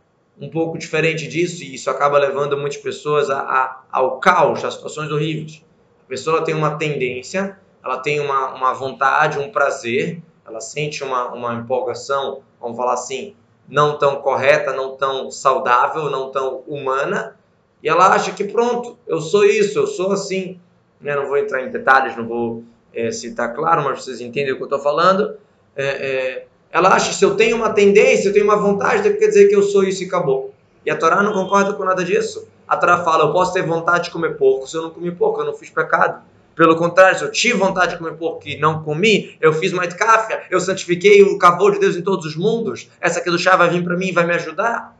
um 0.41 0.49
pouco 0.49 0.77
diferente 0.77 1.27
disso 1.27 1.63
e 1.63 1.75
isso 1.75 1.89
acaba 1.89 2.17
levando 2.17 2.57
muitas 2.57 2.81
pessoas 2.81 3.29
a, 3.29 3.39
a, 3.39 3.81
ao 3.91 4.19
caos, 4.19 4.65
a 4.65 4.71
situações 4.71 5.11
horríveis. 5.11 5.63
A 6.03 6.09
pessoa 6.09 6.43
tem 6.43 6.55
uma 6.55 6.77
tendência, 6.77 7.59
ela 7.83 7.99
tem 7.99 8.19
uma, 8.19 8.55
uma 8.55 8.73
vontade, 8.73 9.37
um 9.37 9.51
prazer, 9.51 10.19
ela 10.45 10.59
sente 10.59 11.03
uma, 11.03 11.31
uma 11.31 11.53
empolgação, 11.53 12.41
vamos 12.59 12.75
falar 12.75 12.93
assim, 12.93 13.35
não 13.69 13.97
tão 13.97 14.17
correta, 14.17 14.73
não 14.73 14.97
tão 14.97 15.29
saudável, 15.29 16.09
não 16.09 16.31
tão 16.31 16.63
humana, 16.67 17.37
e 17.83 17.89
ela 17.89 18.13
acha 18.13 18.31
que 18.31 18.43
pronto, 18.43 18.97
eu 19.07 19.19
sou 19.19 19.43
isso, 19.43 19.79
eu 19.79 19.87
sou 19.87 20.11
assim. 20.11 20.59
Né? 20.99 21.15
Não 21.15 21.25
vou 21.25 21.37
entrar 21.37 21.63
em 21.63 21.71
detalhes, 21.71 22.15
não 22.15 22.27
vou 22.27 22.63
é, 22.93 23.11
citar 23.11 23.53
claro, 23.55 23.83
mas 23.83 24.03
vocês 24.03 24.21
entendem 24.21 24.53
o 24.53 24.57
que 24.57 24.61
eu 24.61 24.67
estou 24.67 24.79
falando. 24.79 25.35
É, 25.75 25.85
é, 25.85 26.47
ela 26.71 26.89
acha 26.89 27.09
que 27.09 27.15
se 27.15 27.25
eu 27.25 27.35
tenho 27.35 27.57
uma 27.57 27.71
tendência, 27.71 28.29
eu 28.29 28.33
tenho 28.33 28.45
uma 28.45 28.55
vontade, 28.55 29.13
quer 29.13 29.27
dizer 29.27 29.47
que 29.47 29.55
eu 29.55 29.63
sou 29.63 29.83
isso 29.83 30.03
e 30.03 30.05
acabou. 30.07 30.53
E 30.85 30.89
a 30.89 30.97
Torá 30.97 31.21
não 31.21 31.33
concorda 31.33 31.73
com 31.73 31.83
nada 31.83 32.03
disso. 32.03 32.47
A 32.67 32.77
Torá 32.77 33.03
fala, 33.03 33.25
eu 33.25 33.33
posso 33.33 33.53
ter 33.53 33.63
vontade 33.63 34.05
de 34.05 34.11
comer 34.11 34.37
porco, 34.37 34.67
se 34.67 34.77
eu 34.77 34.83
não 34.83 34.89
comi 34.89 35.11
porco, 35.11 35.41
eu 35.41 35.45
não 35.45 35.53
fiz 35.53 35.69
pecado. 35.69 36.21
Pelo 36.55 36.75
contrário, 36.75 37.17
se 37.17 37.23
eu 37.23 37.31
tive 37.31 37.57
vontade 37.57 37.93
de 37.93 37.97
comer 37.97 38.13
porco 38.13 38.47
e 38.47 38.57
não 38.57 38.83
comi, 38.83 39.35
eu 39.41 39.53
fiz 39.53 39.73
mais 39.73 39.93
café, 39.93 40.45
eu 40.49 40.59
santifiquei 40.59 41.21
o 41.23 41.37
cavalo 41.37 41.71
de 41.71 41.79
Deus 41.79 41.95
em 41.95 42.01
todos 42.01 42.25
os 42.25 42.35
mundos. 42.35 42.89
Essa 42.99 43.19
aqui 43.19 43.29
do 43.29 43.39
chá 43.39 43.55
vai 43.55 43.69
vir 43.69 43.83
para 43.83 43.97
mim 43.97 44.07
e 44.07 44.11
vai 44.11 44.25
me 44.25 44.33
ajudar. 44.33 44.95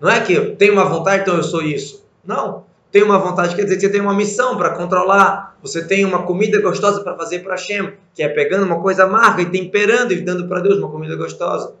Não 0.00 0.10
é 0.10 0.20
que 0.20 0.32
eu 0.32 0.56
tenho 0.56 0.72
uma 0.72 0.84
vontade, 0.84 1.22
então 1.22 1.36
eu 1.36 1.42
sou 1.42 1.62
isso. 1.62 2.04
Não. 2.24 2.64
Tenho 2.92 3.06
uma 3.06 3.18
vontade 3.18 3.56
quer 3.56 3.64
dizer 3.64 3.76
que 3.76 3.80
você 3.80 3.88
tem 3.88 4.00
uma 4.00 4.14
missão 4.14 4.56
para 4.56 4.76
controlar. 4.76 5.56
Você 5.62 5.84
tem 5.84 6.04
uma 6.04 6.24
comida 6.24 6.60
gostosa 6.60 7.02
para 7.02 7.16
fazer 7.16 7.38
para 7.38 7.54
Hashem, 7.54 7.94
que 8.14 8.22
é 8.22 8.28
pegando 8.28 8.66
uma 8.66 8.80
coisa 8.80 9.04
amarga 9.04 9.42
e 9.42 9.46
temperando 9.46 10.12
e 10.12 10.20
dando 10.20 10.46
para 10.46 10.60
Deus 10.60 10.78
uma 10.78 10.90
comida 10.90 11.16
gostosa. 11.16 11.74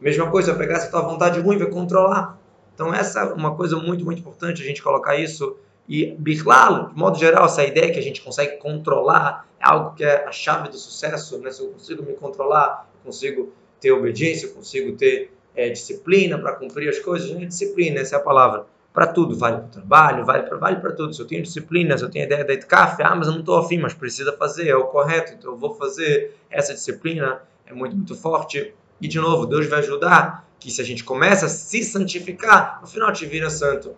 Mesma 0.00 0.28
coisa, 0.28 0.54
pegar 0.54 0.78
essa 0.78 0.90
tua 0.90 1.02
vontade 1.02 1.38
ruim 1.38 1.56
vai 1.56 1.68
controlar. 1.68 2.36
Então 2.74 2.92
essa 2.92 3.20
é 3.20 3.24
uma 3.32 3.54
coisa 3.54 3.76
muito, 3.76 4.04
muito 4.04 4.18
importante 4.18 4.60
a 4.60 4.64
gente 4.64 4.82
colocar 4.82 5.14
isso 5.16 5.56
e 5.88 6.14
Bichlal, 6.18 6.90
de 6.90 6.96
modo 6.96 7.18
geral, 7.18 7.46
essa 7.46 7.64
ideia 7.64 7.92
que 7.92 7.98
a 7.98 8.02
gente 8.02 8.20
consegue 8.20 8.58
controlar 8.58 9.44
é 9.58 9.68
algo 9.68 9.94
que 9.96 10.04
é 10.04 10.24
a 10.24 10.30
chave 10.30 10.68
do 10.68 10.76
sucesso. 10.76 11.38
Né? 11.38 11.50
Se 11.50 11.62
eu 11.62 11.68
consigo 11.68 12.04
me 12.04 12.12
controlar, 12.14 12.88
consigo 13.04 13.52
ter 13.80 13.90
obediência, 13.90 14.48
consigo 14.50 14.96
ter 14.96 15.32
é, 15.54 15.68
disciplina 15.68 16.38
para 16.38 16.52
cumprir 16.52 16.88
as 16.88 17.00
coisas. 17.00 17.30
Né? 17.30 17.44
Disciplina, 17.44 18.00
essa 18.00 18.14
é 18.14 18.18
a 18.18 18.22
palavra. 18.22 18.66
Para 18.92 19.06
tudo, 19.06 19.36
vale 19.36 19.58
para 19.58 19.66
o 19.66 19.70
trabalho, 19.70 20.24
vale 20.24 20.42
para 20.42 20.58
vale 20.58 20.80
tudo. 20.96 21.14
Se 21.14 21.22
eu 21.22 21.26
tenho 21.26 21.42
disciplina, 21.42 21.96
se 21.96 22.04
eu 22.04 22.10
tenho 22.10 22.24
ideia 22.24 22.44
de 22.44 22.66
café, 22.66 23.04
ah, 23.04 23.14
mas 23.14 23.28
eu 23.28 23.32
não 23.32 23.40
estou 23.40 23.56
afim, 23.56 23.78
mas 23.78 23.94
precisa 23.94 24.32
fazer, 24.36 24.68
é 24.68 24.76
o 24.76 24.84
correto, 24.84 25.32
então 25.32 25.52
eu 25.52 25.56
vou 25.56 25.74
fazer. 25.74 26.36
Essa 26.50 26.74
disciplina 26.74 27.40
é 27.66 27.72
muito, 27.72 27.96
muito 27.96 28.16
forte. 28.16 28.74
E 29.00 29.06
de 29.06 29.18
novo, 29.18 29.46
Deus 29.46 29.66
vai 29.66 29.78
ajudar 29.78 30.44
que 30.58 30.70
se 30.70 30.80
a 30.80 30.84
gente 30.84 31.04
começa 31.04 31.46
a 31.46 31.48
se 31.48 31.84
santificar, 31.84 32.80
no 32.80 32.86
final 32.86 33.12
te 33.12 33.24
vira 33.26 33.48
santo 33.48 33.94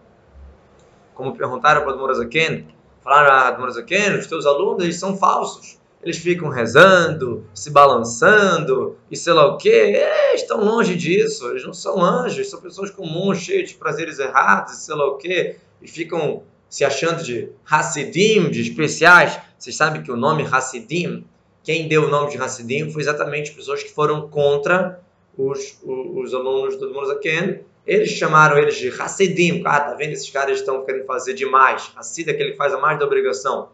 como 1.14 1.36
perguntaram 1.36 1.82
para 1.82 1.94
o 1.94 1.98
Morazaken, 1.98 2.66
falaram 3.00 3.54
a 3.54 3.58
Morazaken, 3.58 4.18
os 4.18 4.26
teus 4.26 4.46
alunos 4.46 4.82
eles 4.82 4.98
são 4.98 5.16
falsos. 5.16 5.78
Eles 6.02 6.18
ficam 6.18 6.48
rezando, 6.48 7.46
se 7.54 7.70
balançando 7.70 8.96
e 9.10 9.16
sei 9.16 9.32
lá 9.32 9.46
o 9.46 9.56
que. 9.56 9.70
É, 9.70 10.34
estão 10.34 10.64
longe 10.64 10.96
disso. 10.96 11.48
Eles 11.50 11.64
não 11.64 11.72
são 11.72 12.02
anjos, 12.02 12.50
são 12.50 12.60
pessoas 12.60 12.90
comuns, 12.90 13.38
cheias 13.38 13.70
de 13.70 13.76
prazeres 13.76 14.18
errados 14.18 14.76
sei 14.76 14.94
lá 14.94 15.06
o 15.06 15.16
que. 15.16 15.56
E 15.80 15.88
ficam 15.88 16.42
se 16.68 16.84
achando 16.84 17.22
de 17.22 17.50
Hassidim, 17.68 18.50
de 18.50 18.62
especiais. 18.62 19.38
Vocês 19.58 19.76
sabem 19.76 20.02
que 20.02 20.10
o 20.10 20.16
nome 20.16 20.46
Hassidim, 20.50 21.24
quem 21.62 21.86
deu 21.86 22.04
o 22.04 22.08
nome 22.08 22.30
de 22.30 22.38
Hassidim 22.38 22.90
foi 22.90 23.02
exatamente 23.02 23.52
pessoas 23.52 23.82
que 23.82 23.92
foram 23.92 24.28
contra 24.28 25.00
os, 25.38 25.78
os, 25.84 26.26
os 26.26 26.34
alunos 26.34 26.76
do 26.76 26.92
Morazaken 26.92 27.60
eles 27.86 28.10
chamaram 28.10 28.58
eles 28.58 28.76
de 28.76 28.88
Hassidim. 28.88 29.62
Ah, 29.64 29.80
tá 29.80 29.94
vendo? 29.94 30.12
Esses 30.12 30.30
caras 30.30 30.60
estão 30.60 30.84
querendo 30.84 31.04
fazer 31.04 31.34
demais. 31.34 31.90
Hassid 31.96 32.28
é 32.28 32.32
aquele 32.32 32.52
que 32.52 32.56
faz 32.56 32.72
a 32.72 32.78
mais 32.78 32.98
da 32.98 33.04
obrigação. 33.04 33.70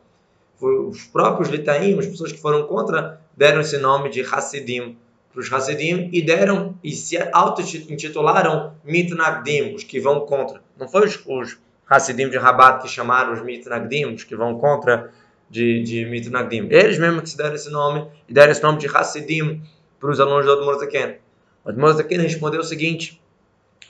Os 0.61 1.05
próprios 1.05 1.49
litaim, 1.49 1.99
as 1.99 2.07
pessoas 2.07 2.33
que 2.33 2.41
foram 2.41 2.67
contra, 2.67 3.21
deram 3.37 3.61
esse 3.61 3.79
nome 3.79 4.11
de 4.11 4.23
Hassidim 4.23 4.97
para 5.33 5.41
os 5.41 5.53
Hassidim 5.53 6.11
e 6.13 6.21
deram 6.21 6.75
e 6.83 6.93
se 6.93 7.17
auto-intitularam 7.33 8.73
Mitnagdim, 8.85 9.75
os 9.75 9.85
que 9.85 10.01
vão 10.01 10.21
contra. 10.21 10.61
Não 10.77 10.89
foi 10.89 11.07
os, 11.07 11.23
os 11.27 11.59
Hassidim 11.89 12.29
de 12.29 12.37
Rabat 12.37 12.83
que 12.83 12.89
chamaram 12.89 13.33
os 13.33 13.43
Mitnagdim, 13.43 14.07
os 14.07 14.25
que 14.25 14.35
vão 14.35 14.59
contra 14.59 15.13
de, 15.49 15.83
de 15.83 16.05
Mitnagdim. 16.07 16.69
Eles 16.71 16.99
mesmos 16.99 17.23
que 17.23 17.31
se 17.31 17.37
deram 17.37 17.55
esse 17.55 17.71
nome 17.71 18.07
e 18.29 18.33
deram 18.33 18.51
esse 18.51 18.63
nome 18.63 18.79
de 18.79 18.87
Hassidim 18.87 19.63
para 20.01 20.11
os 20.11 20.19
alunos 20.19 20.45
do 20.45 20.53
Admorzaken. 20.53 21.17
O 21.65 21.69
Admorzaken 21.69 22.19
respondeu 22.19 22.61
o 22.61 22.65
seguinte 22.65 23.21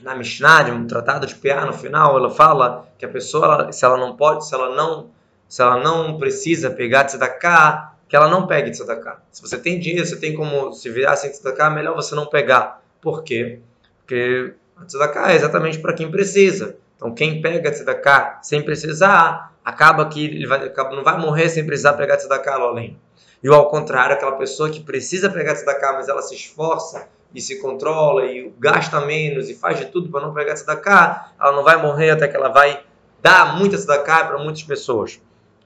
na 0.01 0.15
Mishnah, 0.15 0.73
um 0.73 0.87
tratado 0.87 1.27
de 1.27 1.35
PA, 1.35 1.65
no 1.65 1.73
final, 1.73 2.17
ela 2.17 2.31
fala 2.31 2.89
que 2.99 3.05
a 3.05 3.09
pessoa, 3.09 3.73
se 3.73 3.85
ela 3.85 3.97
não 3.97 4.17
pode, 4.17 4.47
se 4.47 4.55
ela 4.55 4.75
não, 4.75 5.11
se 5.49 5.63
ela 5.63 5.79
não 5.79 6.19
precisa 6.19 6.71
pegar 6.71 7.05
de 7.05 7.13
tzedakah, 7.13 7.95
que 8.09 8.15
ela 8.15 8.29
não 8.29 8.47
pegue 8.47 8.71
de 8.71 8.77
tzedakah. 8.77 9.23
Se 9.33 9.41
você 9.41 9.59
tem 9.59 9.79
dinheiro, 9.79 10.07
você 10.07 10.17
tem 10.17 10.35
como 10.35 10.73
se 10.73 10.89
virar 10.91 11.17
sem 11.17 11.31
tzedakah, 11.31 11.71
melhor 11.71 11.95
você 11.95 12.15
não 12.15 12.27
pegar. 12.27 12.83
Por 13.01 13.23
quê? 13.23 13.61
Porque 14.01 14.55
a 14.77 14.85
tzedakah 14.85 15.33
é 15.33 15.37
exatamente 15.37 15.79
para 15.79 15.93
quem 15.93 16.11
precisa. 16.11 16.77
Então, 16.97 17.15
quem 17.15 17.41
pega 17.41 17.71
tzedakah 17.71 18.41
sem 18.43 18.63
precisar, 18.63 19.55
acaba 19.65 20.07
que 20.07 20.25
ele 20.25 20.47
vai, 20.47 20.73
não 20.91 21.05
vai 21.05 21.19
morrer 21.19 21.49
sem 21.49 21.65
precisar 21.65 21.95
pegar 21.95 22.17
tzedakah 22.17 22.55
além. 22.55 22.99
E 23.43 23.49
ao 23.49 23.69
contrário, 23.69 24.15
aquela 24.15 24.33
pessoa 24.33 24.69
que 24.69 24.81
precisa 24.81 25.31
pegar 25.31 25.55
tzedakah, 25.55 25.93
mas 25.93 26.09
ela 26.09 26.23
se 26.23 26.35
esforça 26.35 27.07
e 27.35 27.41
se 27.41 27.61
controla 27.61 28.25
e 28.27 28.53
gasta 28.59 29.01
menos 29.01 29.49
e 29.49 29.55
faz 29.55 29.79
de 29.79 29.87
tudo 29.87 30.11
para 30.11 30.23
não 30.23 30.35
pegar 30.35 30.55
tzedakah, 30.55 31.33
ela 31.41 31.53
não 31.53 31.63
vai 31.63 31.81
morrer 31.81 32.11
até 32.11 32.27
que 32.27 32.37
ela 32.37 32.49
vai 32.49 32.83
dar 33.23 33.57
muita 33.59 33.77
tzedakah 33.77 34.25
para 34.25 34.39
muitas 34.39 34.63
pessoas. 34.63 35.21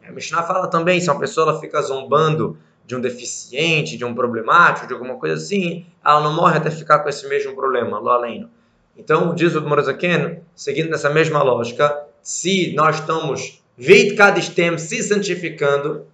A 0.06 0.12
Mishnah 0.12 0.42
fala 0.42 0.68
também, 0.68 1.00
se 1.00 1.10
uma 1.10 1.18
pessoa 1.18 1.50
ela 1.50 1.60
fica 1.60 1.80
zombando 1.80 2.56
de 2.86 2.96
um 2.96 3.00
deficiente, 3.00 3.96
de 3.96 4.04
um 4.04 4.14
problemático, 4.14 4.86
de 4.86 4.92
alguma 4.92 5.16
coisa 5.16 5.36
assim, 5.36 5.86
ela 6.04 6.20
não 6.20 6.34
morre 6.34 6.56
até 6.56 6.70
ficar 6.70 6.98
com 7.00 7.08
esse 7.08 7.28
mesmo 7.28 7.54
problema, 7.54 7.98
lo 7.98 8.10
além. 8.10 8.48
Então, 8.96 9.34
diz 9.34 9.54
o 9.54 9.62
Morazaken, 9.62 10.40
seguindo 10.54 10.90
nessa 10.90 11.08
mesma 11.08 11.42
lógica, 11.42 12.06
se 12.22 12.74
nós 12.74 12.98
estamos 12.98 13.62
veit 13.76 14.14
kadistem 14.16 14.76
se 14.76 15.02
santificando, 15.02 16.04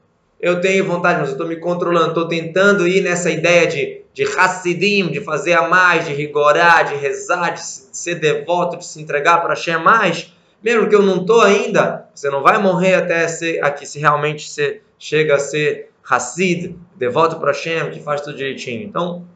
eu 0.41 0.61
tenho 0.61 0.85
vontade, 0.85 1.19
mas 1.19 1.29
eu 1.29 1.33
estou 1.33 1.49
me 1.49 1.57
controlando, 1.57 2.09
estou 2.09 2.29
tentando 2.29 2.87
ir 2.87 3.03
nessa 3.03 3.31
ideia 3.31 3.67
de 3.67 3.99
de 4.19 4.25
Hassidim, 4.25 5.13
de 5.13 5.21
fazer 5.21 5.53
a 5.53 5.69
mais, 5.69 6.05
de 6.05 6.13
rigorar, 6.13 6.89
de 6.89 6.97
rezar, 6.97 7.51
de 7.51 7.61
ser 7.63 8.17
devoto, 8.17 8.77
de 8.77 8.85
se 8.85 9.01
entregar 9.01 9.41
para 9.41 9.51
Hashem 9.51 9.79
mais, 9.79 10.35
mesmo 10.63 10.89
que 10.89 10.95
eu 10.95 11.03
não 11.03 11.21
estou 11.21 11.41
ainda, 11.41 12.09
você 12.15 12.31
não 12.31 12.43
vai 12.43 12.61
morrer 12.61 12.95
até 12.95 13.27
ser 13.29 13.63
aqui, 13.63 13.87
se 13.87 13.99
realmente 13.99 14.49
você 14.49 14.83
chega 14.99 15.37
a 15.37 15.39
ser 15.39 15.91
Hassid, 16.09 16.77
devoto 16.97 17.37
para 17.37 17.53
Hashem, 17.53 17.91
que 17.91 18.01
faz 18.01 18.21
tudo 18.21 18.37
direitinho. 18.37 18.83
Então, 18.83 19.27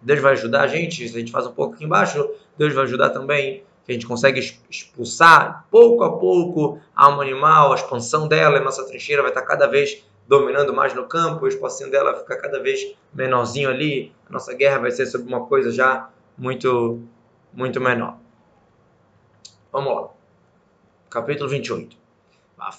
Deus 0.00 0.20
vai 0.20 0.32
ajudar 0.32 0.62
a 0.62 0.66
gente, 0.66 1.08
se 1.08 1.14
a 1.14 1.18
gente 1.18 1.32
faz 1.32 1.46
um 1.46 1.52
pouco 1.52 1.74
aqui 1.74 1.84
embaixo, 1.84 2.28
Deus 2.58 2.74
vai 2.74 2.84
ajudar 2.84 3.10
também 3.10 3.62
que 3.84 3.92
a 3.92 3.94
gente 3.94 4.06
consegue 4.06 4.40
expulsar 4.70 5.66
pouco 5.70 6.02
a 6.04 6.18
pouco 6.18 6.80
a 6.96 7.04
alma 7.04 7.22
animal, 7.22 7.72
a 7.72 7.74
expansão 7.74 8.26
dela, 8.26 8.58
a 8.58 8.60
nossa 8.62 8.86
trincheira 8.86 9.22
vai 9.22 9.30
estar 9.30 9.42
cada 9.42 9.66
vez 9.66 10.02
dominando 10.26 10.72
mais 10.72 10.94
no 10.94 11.06
campo, 11.06 11.44
o 11.44 11.48
espacinho 11.48 11.90
dela 11.90 12.14
fica 12.14 12.36
cada 12.36 12.60
vez 12.62 12.94
menorzinho 13.12 13.68
ali, 13.68 14.10
a 14.28 14.32
nossa 14.32 14.54
guerra 14.54 14.78
vai 14.78 14.90
ser 14.90 15.04
sobre 15.04 15.28
uma 15.28 15.44
coisa 15.46 15.70
já 15.70 16.08
muito, 16.36 17.02
muito 17.52 17.78
menor. 17.78 18.16
Vamos 19.70 19.94
lá. 19.94 20.13
Capítulo 21.14 21.48
28. 21.48 21.96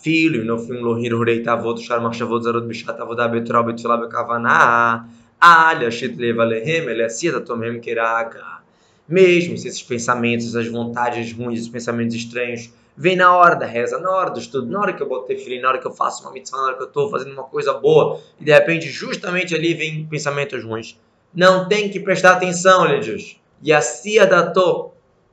Filho, 0.03 0.43
no 0.43 0.59
fim 0.59 0.81
lohir 0.81 1.13
hurei 1.13 1.41
tavot 1.41 1.79
shar 1.79 2.01
machshavot 2.01 2.43
zarot 2.43 2.67
bishat 2.67 2.99
avodah 2.99 3.29
betral 3.31 3.63
betfilah 3.63 3.97
bekavaná 3.97 5.07
al 5.39 5.81
yashit 5.81 6.17
lev 6.17 6.37
alehem 6.41 6.89
ele 6.89 7.03
asida 7.03 7.39
tomem 7.39 7.79
keraga 7.79 8.59
mesmo 9.07 9.57
se 9.57 9.69
esses 9.69 9.81
pensamentos, 9.81 10.47
essas 10.47 10.67
vontades 10.67 11.31
ruins, 11.31 11.59
esses 11.59 11.69
pensamentos 11.69 12.13
estranhos, 12.13 12.73
vêm 12.97 13.15
na 13.15 13.33
hora 13.33 13.55
da 13.55 13.65
reza, 13.65 13.99
na 13.99 14.11
hora 14.11 14.31
do 14.31 14.39
estudo, 14.39 14.69
na 14.69 14.81
hora 14.81 14.91
que 14.91 15.01
eu 15.01 15.07
botei 15.07 15.37
filho, 15.37 15.61
na 15.61 15.69
hora 15.69 15.77
que 15.77 15.87
eu 15.87 15.93
faço 15.93 16.23
uma 16.23 16.33
mitzvah, 16.33 16.57
na 16.57 16.63
hora 16.65 16.75
que 16.75 16.83
eu 16.83 16.87
estou 16.87 17.09
fazendo 17.09 17.31
uma 17.31 17.43
coisa 17.43 17.71
boa, 17.75 18.19
e 18.37 18.43
de 18.43 18.51
repente, 18.51 18.89
justamente 18.89 19.55
ali, 19.55 19.73
vem 19.73 20.05
pensamentos 20.07 20.61
ruins. 20.61 20.99
Não 21.33 21.69
tem 21.69 21.89
que 21.89 22.01
prestar 22.01 22.33
atenção, 22.33 22.85
ele 22.85 22.99
diz. 22.99 23.37
E 23.63 23.71
a 23.71 23.79
cia 23.79 24.29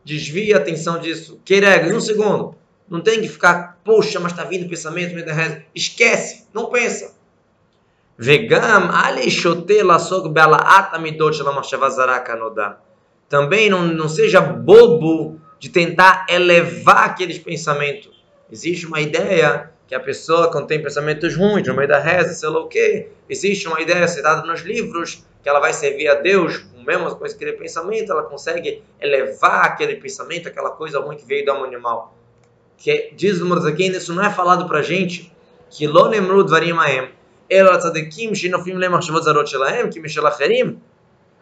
desvia 0.04 0.56
a 0.56 0.60
atenção 0.60 1.00
disso. 1.00 1.40
Querega, 1.44 1.92
um 1.92 2.00
segundo. 2.00 2.61
Não 2.92 3.00
tem 3.00 3.22
que 3.22 3.28
ficar, 3.28 3.80
poxa, 3.82 4.20
mas 4.20 4.32
está 4.32 4.44
vindo 4.44 4.68
pensamento. 4.68 5.14
Esquece, 5.74 6.46
não 6.52 6.66
pensa. 6.66 7.14
Vegam, 8.18 8.60
também 13.30 13.70
não, 13.70 13.80
não 13.80 14.10
seja 14.10 14.42
bobo 14.42 15.40
de 15.58 15.70
tentar 15.70 16.26
elevar 16.28 17.06
aqueles 17.06 17.38
pensamentos. 17.38 18.22
Existe 18.50 18.86
uma 18.86 19.00
ideia 19.00 19.70
que 19.88 19.94
a 19.94 20.00
pessoa, 20.00 20.52
quando 20.52 20.66
tem 20.66 20.82
pensamentos 20.82 21.34
ruins, 21.34 21.66
no 21.66 21.72
meio 21.72 21.88
da 21.88 21.98
reza, 21.98 22.34
sei 22.34 22.50
lá 22.50 22.60
o 22.60 22.68
quê, 22.68 23.08
existe 23.26 23.66
uma 23.68 23.80
ideia 23.80 24.06
citada 24.06 24.46
nos 24.46 24.60
livros 24.60 25.24
que 25.42 25.48
ela 25.48 25.60
vai 25.60 25.72
servir 25.72 26.08
a 26.08 26.14
Deus 26.16 26.58
com 26.58 26.84
coisa 27.14 27.34
que 27.34 27.42
aquele 27.42 27.56
pensamento, 27.56 28.12
ela 28.12 28.24
consegue 28.24 28.82
elevar 29.00 29.64
aquele 29.64 29.96
pensamento, 29.96 30.46
aquela 30.46 30.72
coisa 30.72 31.00
ruim 31.00 31.16
que 31.16 31.24
veio 31.24 31.46
do 31.46 31.52
animal 31.64 32.14
Que 32.81 33.13
diz 33.15 33.41
o 33.41 33.53
aqui, 33.67 33.87
isso 33.87 34.13
não 34.13 34.23
é 34.23 34.29
falado 34.29 34.67
pra 34.67 34.81
gente, 34.81 35.31
que 35.69 35.87
lo 35.87 36.09
nemru 36.09 36.43
dvarim 36.43 36.77
aem, 36.77 37.09
ela 37.49 37.77
tzadikim 37.77 38.35
shinofim 38.35 38.75
lem 38.75 38.93
achshavot 38.93 39.23
zarot 39.23 39.49
shelahem, 39.49 39.89
ki 39.89 39.99
mishel 39.99 40.27
acherim, 40.27 40.77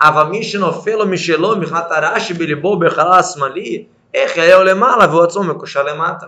אבל 0.01 0.41
שנופל 0.41 0.95
לו 0.95 1.07
משלו 1.07 1.55
מבחינת 1.55 1.91
הרש"י 1.91 2.33
בליבו 2.33 2.79
בחלל 2.79 3.19
השמאלי, 3.19 3.85
איך 4.13 4.37
היה 4.37 4.63
למעלה 4.63 5.07
והוא 5.09 5.23
עצמו 5.23 5.43
מקושר 5.43 5.83
למטה. 5.83 6.27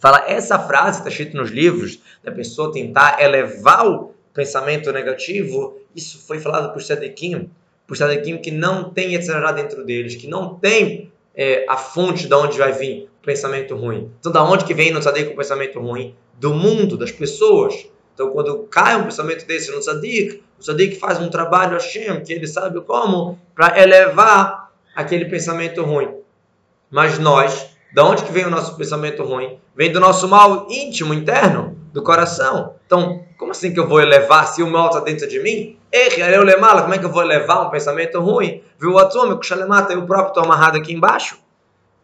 Fala, 0.00 0.30
essa 0.30 0.60
frase 0.60 1.00
está 1.00 1.08
escrita 1.08 1.36
nos 1.36 1.50
livros, 1.50 2.00
da 2.22 2.30
pessoa 2.30 2.72
tentar 2.72 3.20
elevar 3.20 3.84
o 3.84 4.14
pensamento 4.32 4.92
negativo, 4.92 5.76
isso 5.92 6.24
foi 6.24 6.38
falado 6.38 6.72
por 6.72 6.80
Sadequim, 6.80 7.50
por 7.84 7.96
Sadequim 7.96 8.38
que 8.38 8.52
não 8.52 8.90
tem 8.90 9.14
Yetzirah 9.14 9.50
dentro 9.50 9.84
deles, 9.84 10.14
que 10.14 10.28
não 10.28 10.54
tem 10.54 11.10
é, 11.35 11.65
a 11.67 11.77
fonte 11.77 12.27
de 12.27 12.35
onde 12.35 12.57
vai 12.57 12.71
vir 12.71 13.09
o 13.21 13.25
pensamento 13.25 13.75
ruim. 13.75 14.11
Então, 14.19 14.31
da 14.31 14.43
onde 14.43 14.65
que 14.65 14.73
vem 14.73 14.91
no 14.91 15.01
Sadeq 15.01 15.33
o 15.33 15.35
pensamento 15.35 15.79
ruim? 15.79 16.15
Do 16.39 16.53
mundo, 16.53 16.97
das 16.97 17.11
pessoas. 17.11 17.87
Então, 18.13 18.29
quando 18.29 18.63
cai 18.69 18.95
um 18.95 19.03
pensamento 19.03 19.45
desse 19.47 19.71
no 19.71 19.81
Sadik, 19.81 20.43
o 20.59 20.63
Sadik 20.63 20.97
faz 20.97 21.19
um 21.19 21.29
trabalho 21.29 21.73
Hashem, 21.73 22.21
que 22.21 22.31
ele 22.31 22.47
sabe 22.47 22.79
como, 22.81 23.39
para 23.55 23.81
elevar 23.81 24.71
aquele 24.95 25.25
pensamento 25.25 25.81
ruim. 25.83 26.15
Mas 26.91 27.17
nós, 27.17 27.69
da 27.93 28.05
onde 28.05 28.23
que 28.23 28.31
vem 28.31 28.45
o 28.45 28.51
nosso 28.51 28.77
pensamento 28.77 29.23
ruim? 29.23 29.59
Vem 29.75 29.91
do 29.91 29.99
nosso 29.99 30.27
mal 30.27 30.67
íntimo, 30.69 31.13
interno, 31.13 31.75
do 31.91 32.03
coração. 32.03 32.75
Então, 32.85 33.22
como 33.37 33.51
assim 33.51 33.73
que 33.73 33.79
eu 33.79 33.87
vou 33.87 34.01
elevar 34.01 34.47
se 34.47 34.61
o 34.61 34.69
mal 34.69 34.87
está 34.87 34.99
dentro 34.99 35.27
de 35.27 35.39
mim? 35.39 35.77
Como 36.81 36.93
é 36.93 36.97
que 36.97 37.05
eu 37.05 37.11
vou 37.11 37.21
elevar 37.21 37.67
um 37.67 37.69
pensamento 37.69 38.19
ruim? 38.19 38.63
Viu 38.79 38.93
o 38.93 38.97
atômico, 38.97 39.41
o 39.41 39.97
o 39.97 40.05
próprio 40.05 40.27
estou 40.29 40.43
amarrado 40.43 40.77
aqui 40.77 40.93
embaixo, 40.93 41.37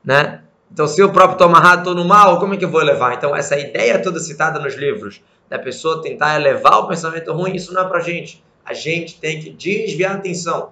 né? 0.04 0.42
Então, 0.72 0.88
se 0.88 1.02
eu 1.02 1.12
próprio 1.12 1.34
estou 1.34 1.48
amarrado, 1.48 1.82
estou 1.82 1.96
no 1.96 2.06
mal, 2.06 2.40
como 2.40 2.54
é 2.54 2.58
que 2.58 2.64
eu 2.64 2.70
vou 2.70 2.82
elevar? 2.82 3.14
Então, 3.14 3.36
essa 3.36 3.58
ideia 3.58 4.00
toda 4.00 4.20
citada 4.20 4.60
nos 4.60 4.76
livros, 4.76 5.22
da 5.50 5.58
pessoa 5.58 6.02
tentar 6.02 6.36
elevar 6.36 6.80
o 6.80 6.88
pensamento 6.88 7.34
ruim, 7.34 7.56
isso 7.56 7.74
não 7.74 7.82
é 7.82 7.88
para 7.88 8.00
gente. 8.00 8.44
A 8.64 8.74
gente 8.74 9.20
tem 9.20 9.40
que 9.40 9.50
desviar 9.50 10.12
a 10.12 10.16
atenção. 10.16 10.72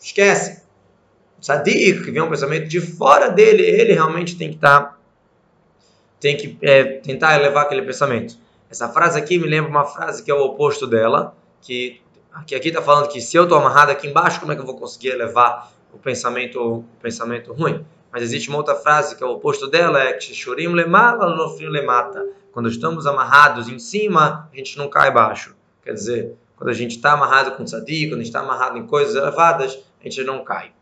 Esquece. 0.00 0.62
Sadik, 1.38 2.02
que 2.02 2.10
vem 2.10 2.22
um 2.22 2.30
pensamento 2.30 2.66
de 2.66 2.80
fora 2.80 3.28
dele, 3.28 3.62
ele 3.62 3.92
realmente 3.92 4.36
tem 4.36 4.48
que 4.48 4.54
estar, 4.54 4.80
tá, 4.80 4.98
tem 6.18 6.38
que 6.38 6.56
é, 6.62 6.84
tentar 6.84 7.38
elevar 7.38 7.64
aquele 7.64 7.82
pensamento. 7.82 8.38
Essa 8.74 8.88
frase 8.88 9.16
aqui 9.16 9.38
me 9.38 9.46
lembra 9.46 9.70
uma 9.70 9.84
frase 9.84 10.20
que 10.20 10.28
é 10.28 10.34
o 10.34 10.42
oposto 10.46 10.84
dela, 10.84 11.32
que, 11.62 12.00
que 12.44 12.56
aqui 12.56 12.68
está 12.68 12.82
falando 12.82 13.06
que 13.06 13.20
se 13.20 13.36
eu 13.36 13.44
estou 13.44 13.56
amarrado 13.56 13.92
aqui 13.92 14.08
embaixo, 14.08 14.40
como 14.40 14.50
é 14.50 14.56
que 14.56 14.60
eu 14.60 14.66
vou 14.66 14.76
conseguir 14.76 15.10
elevar 15.10 15.70
o 15.92 15.98
pensamento, 15.98 16.60
o 16.60 16.84
pensamento 17.00 17.52
ruim? 17.52 17.86
Mas 18.10 18.24
existe 18.24 18.48
uma 18.48 18.58
outra 18.58 18.74
frase 18.74 19.14
que 19.14 19.22
é 19.22 19.26
o 19.26 19.30
oposto 19.30 19.68
dela, 19.68 20.00
é 20.00 20.14
que 20.14 20.34
chorim 20.34 20.66
lemala, 20.66 21.24
lofrim 21.26 21.68
lemata. 21.68 22.26
Quando 22.50 22.68
estamos 22.68 23.06
amarrados 23.06 23.68
em 23.68 23.78
cima, 23.78 24.50
a 24.52 24.56
gente 24.56 24.76
não 24.76 24.88
cai 24.88 25.08
baixo. 25.12 25.54
Quer 25.84 25.92
dizer, 25.92 26.34
quando 26.56 26.70
a 26.70 26.74
gente 26.74 26.96
está 26.96 27.12
amarrado 27.12 27.52
com 27.52 27.62
tzadik, 27.62 28.08
quando 28.08 28.22
a 28.22 28.24
gente 28.24 28.26
está 28.26 28.40
amarrado 28.40 28.76
em 28.76 28.88
coisas 28.88 29.14
elevadas, 29.14 29.78
a 30.00 30.02
gente 30.02 30.24
não 30.24 30.42
cai. 30.42 30.72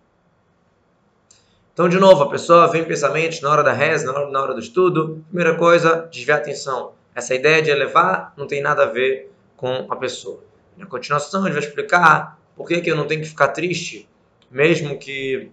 Então, 1.75 1.91
de 1.91 1.99
novo, 1.99 2.23
a 2.23 2.31
pessoa 2.31 2.69
vem 2.69 2.85
pensamentos 2.85 3.43
na 3.43 3.51
hora 3.51 3.63
da 3.63 3.73
reza, 3.73 4.11
na 4.11 4.19
hora, 4.19 4.31
na 4.31 4.43
hora 4.43 4.55
do 4.55 4.61
estudo. 4.61 5.23
Primeira 5.29 5.59
coisa, 5.59 6.09
desviar 6.11 6.39
a 6.39 6.41
atenção. 6.41 6.93
Essa 7.15 7.35
ideia 7.35 7.61
de 7.61 7.71
elevar 7.71 8.33
não 8.37 8.47
tem 8.47 8.63
nada 8.63 8.85
a 8.85 8.87
ver 8.87 9.31
com 9.57 9.87
a 9.91 9.97
pessoa. 9.97 10.43
Na 10.77 10.87
continuação, 10.87 11.45
ele 11.45 11.55
vai 11.55 11.63
explicar 11.63 12.39
por 12.57 12.67
que, 12.67 12.81
que 12.81 12.91
eu 12.91 12.97
não 12.97 13.07
tenho 13.07 13.21
que 13.21 13.29
ficar 13.29 13.49
triste, 13.49 14.09
mesmo 14.51 14.99
que 14.99 15.51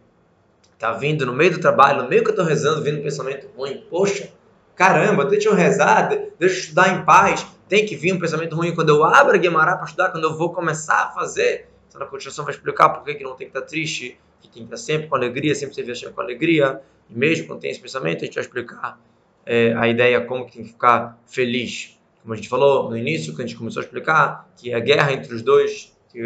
tá 0.77 0.93
vindo 0.93 1.25
no 1.25 1.33
meio 1.33 1.51
do 1.51 1.59
trabalho, 1.59 2.03
no 2.03 2.09
meio 2.09 2.23
que 2.23 2.29
eu 2.29 2.33
estou 2.33 2.45
rezando, 2.45 2.81
vindo 2.81 2.99
um 2.99 3.03
pensamento 3.03 3.47
ruim. 3.55 3.85
Poxa, 3.89 4.31
caramba, 4.75 5.25
deixa 5.25 5.49
eu 5.49 5.53
rezar, 5.53 6.07
deixa 6.07 6.33
eu 6.39 6.47
estudar 6.47 6.95
em 6.95 7.03
paz. 7.03 7.45
Tem 7.67 7.85
que 7.85 7.95
vir 7.95 8.13
um 8.13 8.19
pensamento 8.19 8.55
ruim 8.55 8.73
quando 8.73 8.89
eu 8.89 9.03
abro 9.03 9.35
a 9.35 9.37
Guimarães 9.37 9.75
para 9.75 9.85
estudar, 9.85 10.09
quando 10.09 10.23
eu 10.23 10.37
vou 10.37 10.53
começar 10.53 11.03
a 11.03 11.11
fazer. 11.11 11.69
Então, 11.87 11.99
na 11.99 12.05
continuação, 12.05 12.45
vai 12.45 12.53
explicar 12.53 12.89
por 12.89 13.03
que, 13.03 13.15
que 13.15 13.23
não 13.23 13.35
tem 13.35 13.49
que 13.49 13.57
estar 13.57 13.67
triste, 13.67 14.17
que 14.39 14.47
tem 14.47 14.65
que 14.65 14.73
estar 14.73 14.77
sempre 14.77 15.07
com 15.07 15.15
alegria, 15.15 15.53
sempre 15.53 15.75
servir 15.75 16.07
a 16.07 16.11
com 16.11 16.21
alegria. 16.21 16.81
E 17.09 17.13
mesmo 17.13 17.47
quando 17.47 17.59
tem 17.59 17.69
esse 17.69 17.79
pensamento, 17.79 18.23
a 18.23 18.25
gente 18.25 18.35
vai 18.35 18.43
explicar 18.43 18.99
é, 19.49 19.73
a 19.73 19.87
ideia 19.87 20.21
como 20.21 20.45
que 20.45 20.53
tem 20.53 20.63
que 20.63 20.69
ficar 20.69 21.19
feliz. 21.25 21.99
Como 22.21 22.35
a 22.35 22.37
gente 22.37 22.47
falou 22.47 22.87
no 22.87 22.95
início, 22.95 23.35
que 23.35 23.41
a 23.41 23.45
gente 23.45 23.57
começou 23.57 23.81
a 23.81 23.83
explicar, 23.83 24.47
que 24.55 24.71
a 24.71 24.79
guerra 24.79 25.11
entre 25.11 25.33
os 25.33 25.41
dois, 25.41 25.91
que 26.11 26.21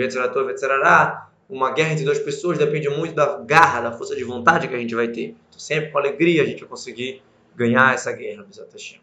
uma 1.48 1.72
guerra 1.72 1.94
entre 1.94 2.04
duas 2.04 2.20
pessoas 2.20 2.58
depende 2.58 2.90
muito 2.90 3.16
da 3.16 3.38
garra, 3.38 3.80
da 3.80 3.92
força 3.94 4.14
de 4.14 4.26
vontade 4.26 4.68
que 4.68 4.76
a 4.76 4.78
gente 4.78 4.94
vai 4.94 5.08
ter. 5.08 5.36
Então, 5.48 5.60
sempre 5.60 5.92
com 5.92 5.98
alegria 5.98 6.42
a 6.42 6.46
gente 6.46 6.60
vai 6.60 6.70
conseguir 6.70 7.22
ganhar 7.56 7.94
essa 7.94 8.12
guerra, 8.12 8.44
Bezat. 8.44 9.02